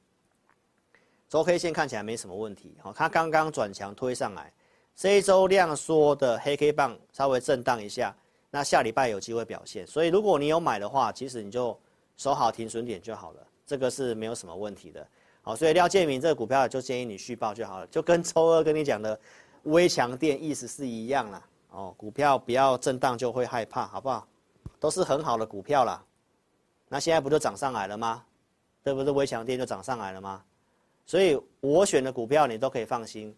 [1.28, 2.74] 周 K 线看起来没什么问题。
[2.82, 4.50] 好，它刚刚转强推上来，
[4.94, 8.16] 这一周量缩的黑 K 棒稍微震荡一下，
[8.50, 9.86] 那下礼拜有机会表现。
[9.86, 11.78] 所以如果你有买的话，其实你就
[12.16, 15.06] 守好停损点就好了，这个是没有什么问题的。
[15.42, 19.20] 好，所以廖建明这个股票就建议你续报就好了，就跟周二跟你讲的。
[19.66, 24.26] 微强电意思是一样啦，哦，股票不要震荡就会害怕，好不好？
[24.78, 26.04] 都是很好的股票啦，
[26.88, 28.24] 那现在不就涨上来了吗？
[28.82, 29.12] 对不对？
[29.12, 30.44] 微强电就涨上来了吗？
[31.04, 33.34] 所以我选的股票你都可以放心，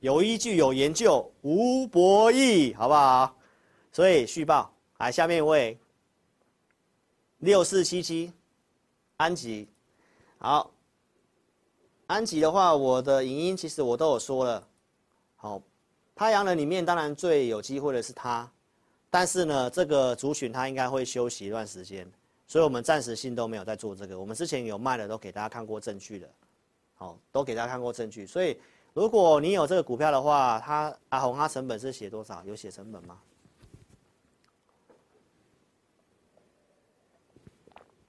[0.00, 3.34] 有依据、有研究、无博弈，好不好？
[3.92, 5.78] 所以续报，来下面一位，
[7.38, 8.32] 六四七七，
[9.16, 9.68] 安吉，
[10.38, 10.70] 好，
[12.06, 14.66] 安吉的话，我的影音其实我都有说了。
[15.40, 15.62] 好，
[16.16, 18.50] 太阳能里面当然最有机会的是它，
[19.08, 22.10] 但是呢，这个族群它应该会休息一段时间，
[22.48, 24.18] 所以我们暂时性都没有在做这个。
[24.18, 26.28] 我们之前有卖的都给大家看过证据的，
[26.96, 28.26] 好，都给大家看过证据。
[28.26, 28.58] 所以
[28.94, 32.42] 如果你有这个股票的话，它阿红它成本是写多少？
[32.44, 33.16] 有写成本吗？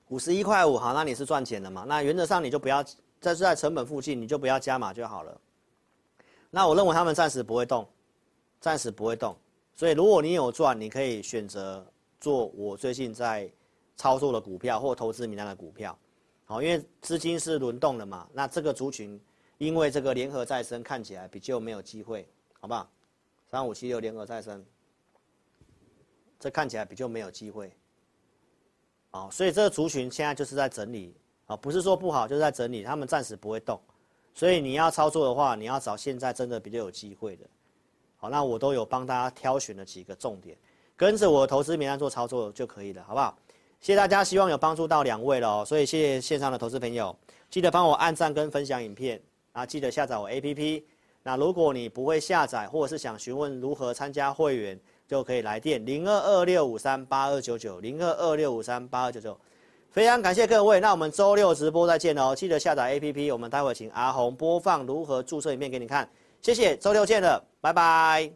[0.08, 1.86] 五十一块五，好，那你是赚钱的嘛？
[1.88, 2.84] 那原则上你就不要
[3.22, 5.40] 在在成本附近，你就不要加码就好了。
[6.50, 7.88] 那我认为他们暂时不会动，
[8.60, 9.36] 暂时不会动，
[9.76, 11.86] 所以如果你有赚，你可以选择
[12.20, 13.52] 做我最近在
[13.96, 15.98] 操作的股票或投资名单的股票，
[16.46, 18.28] 好，因为资金是轮动的嘛。
[18.34, 19.20] 那这个族群
[19.58, 22.28] 因为这个联合再生看起来比较没有机会，
[22.60, 22.90] 好不好？
[23.52, 24.66] 三五七六联合再生，
[26.40, 27.72] 这看起来比较没有机会，
[29.12, 33.80] 好，所以这个族群现在就是在整理，啊，不是说不好，就是在整理，他们暂时不会动。
[34.40, 37.44] 所以你要操作的话，你要找现在真的比较有机会的，
[38.16, 40.56] 好，那我都有帮大家挑选了几个重点，
[40.96, 43.38] 跟着我投资名单做操作就可以了，好不好？
[43.82, 45.66] 谢谢大家，希望有帮助到两位了哦。
[45.66, 47.14] 所以谢谢线上的投资朋友，
[47.50, 49.22] 记得帮我按赞跟分享影片
[49.52, 50.84] 啊，记得下载我 APP。
[51.22, 59.38] 那如果你不会下载，或者是想询问如何参加会员，就可以来电零二二六五三八二九九零二二六五三八二九九。
[59.92, 63.34] 非常感谢各位，那我们周六直播再见哦，记得下载 APP。
[63.34, 66.08] 我们待会请阿红播放如何注册影片给你看，
[66.44, 68.32] 谢谢，周六见了，拜拜。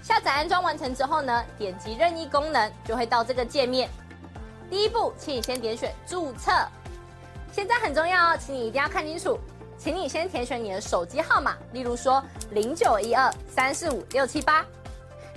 [0.00, 3.90] 下载安装完成之后呢，点击任意功能就会到这个界面。
[4.70, 6.52] 第一步，请你先点选注册。
[7.50, 9.36] 现在很重要哦，请你一定要看清楚。
[9.76, 14.64] 请你先填选你的手机号码，例如说零九一二三四五六七八，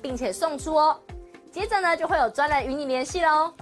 [0.00, 1.00] 并且送出哦。
[1.50, 3.52] 接着呢，就会有专人与你联系喽。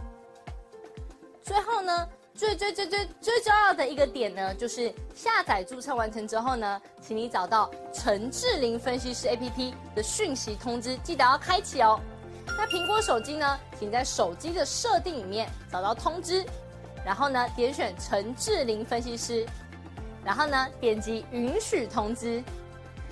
[1.42, 2.08] 最后呢。
[2.34, 11.98] 最最最最最重要的一个点呢，就是下载注册完成之后呢，请你找到陈智霖分析师 APP 的讯息通知，记得要开启哦。
[12.46, 16.46] 那苹果手机呢，请在手机的设定里面找到通知，
[17.04, 19.44] 然后呢点选陈智霖分析师，
[20.24, 22.40] 然后呢点击允许通知。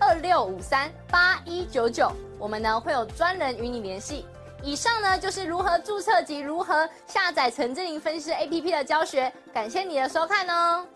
[0.00, 4.24] 二六五三八一九九，我们呢会有专人与你联系。
[4.62, 10.86] 以上呢就是如何注册及如何下载陈志玲分析师 APP 的教学，感谢你的收看哦。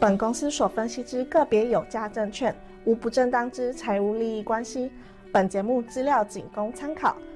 [0.00, 2.54] 本公司所分析之个别有价证券，
[2.84, 4.92] 无不正当之财务利益关系。
[5.32, 7.16] 本节目资料仅供参考，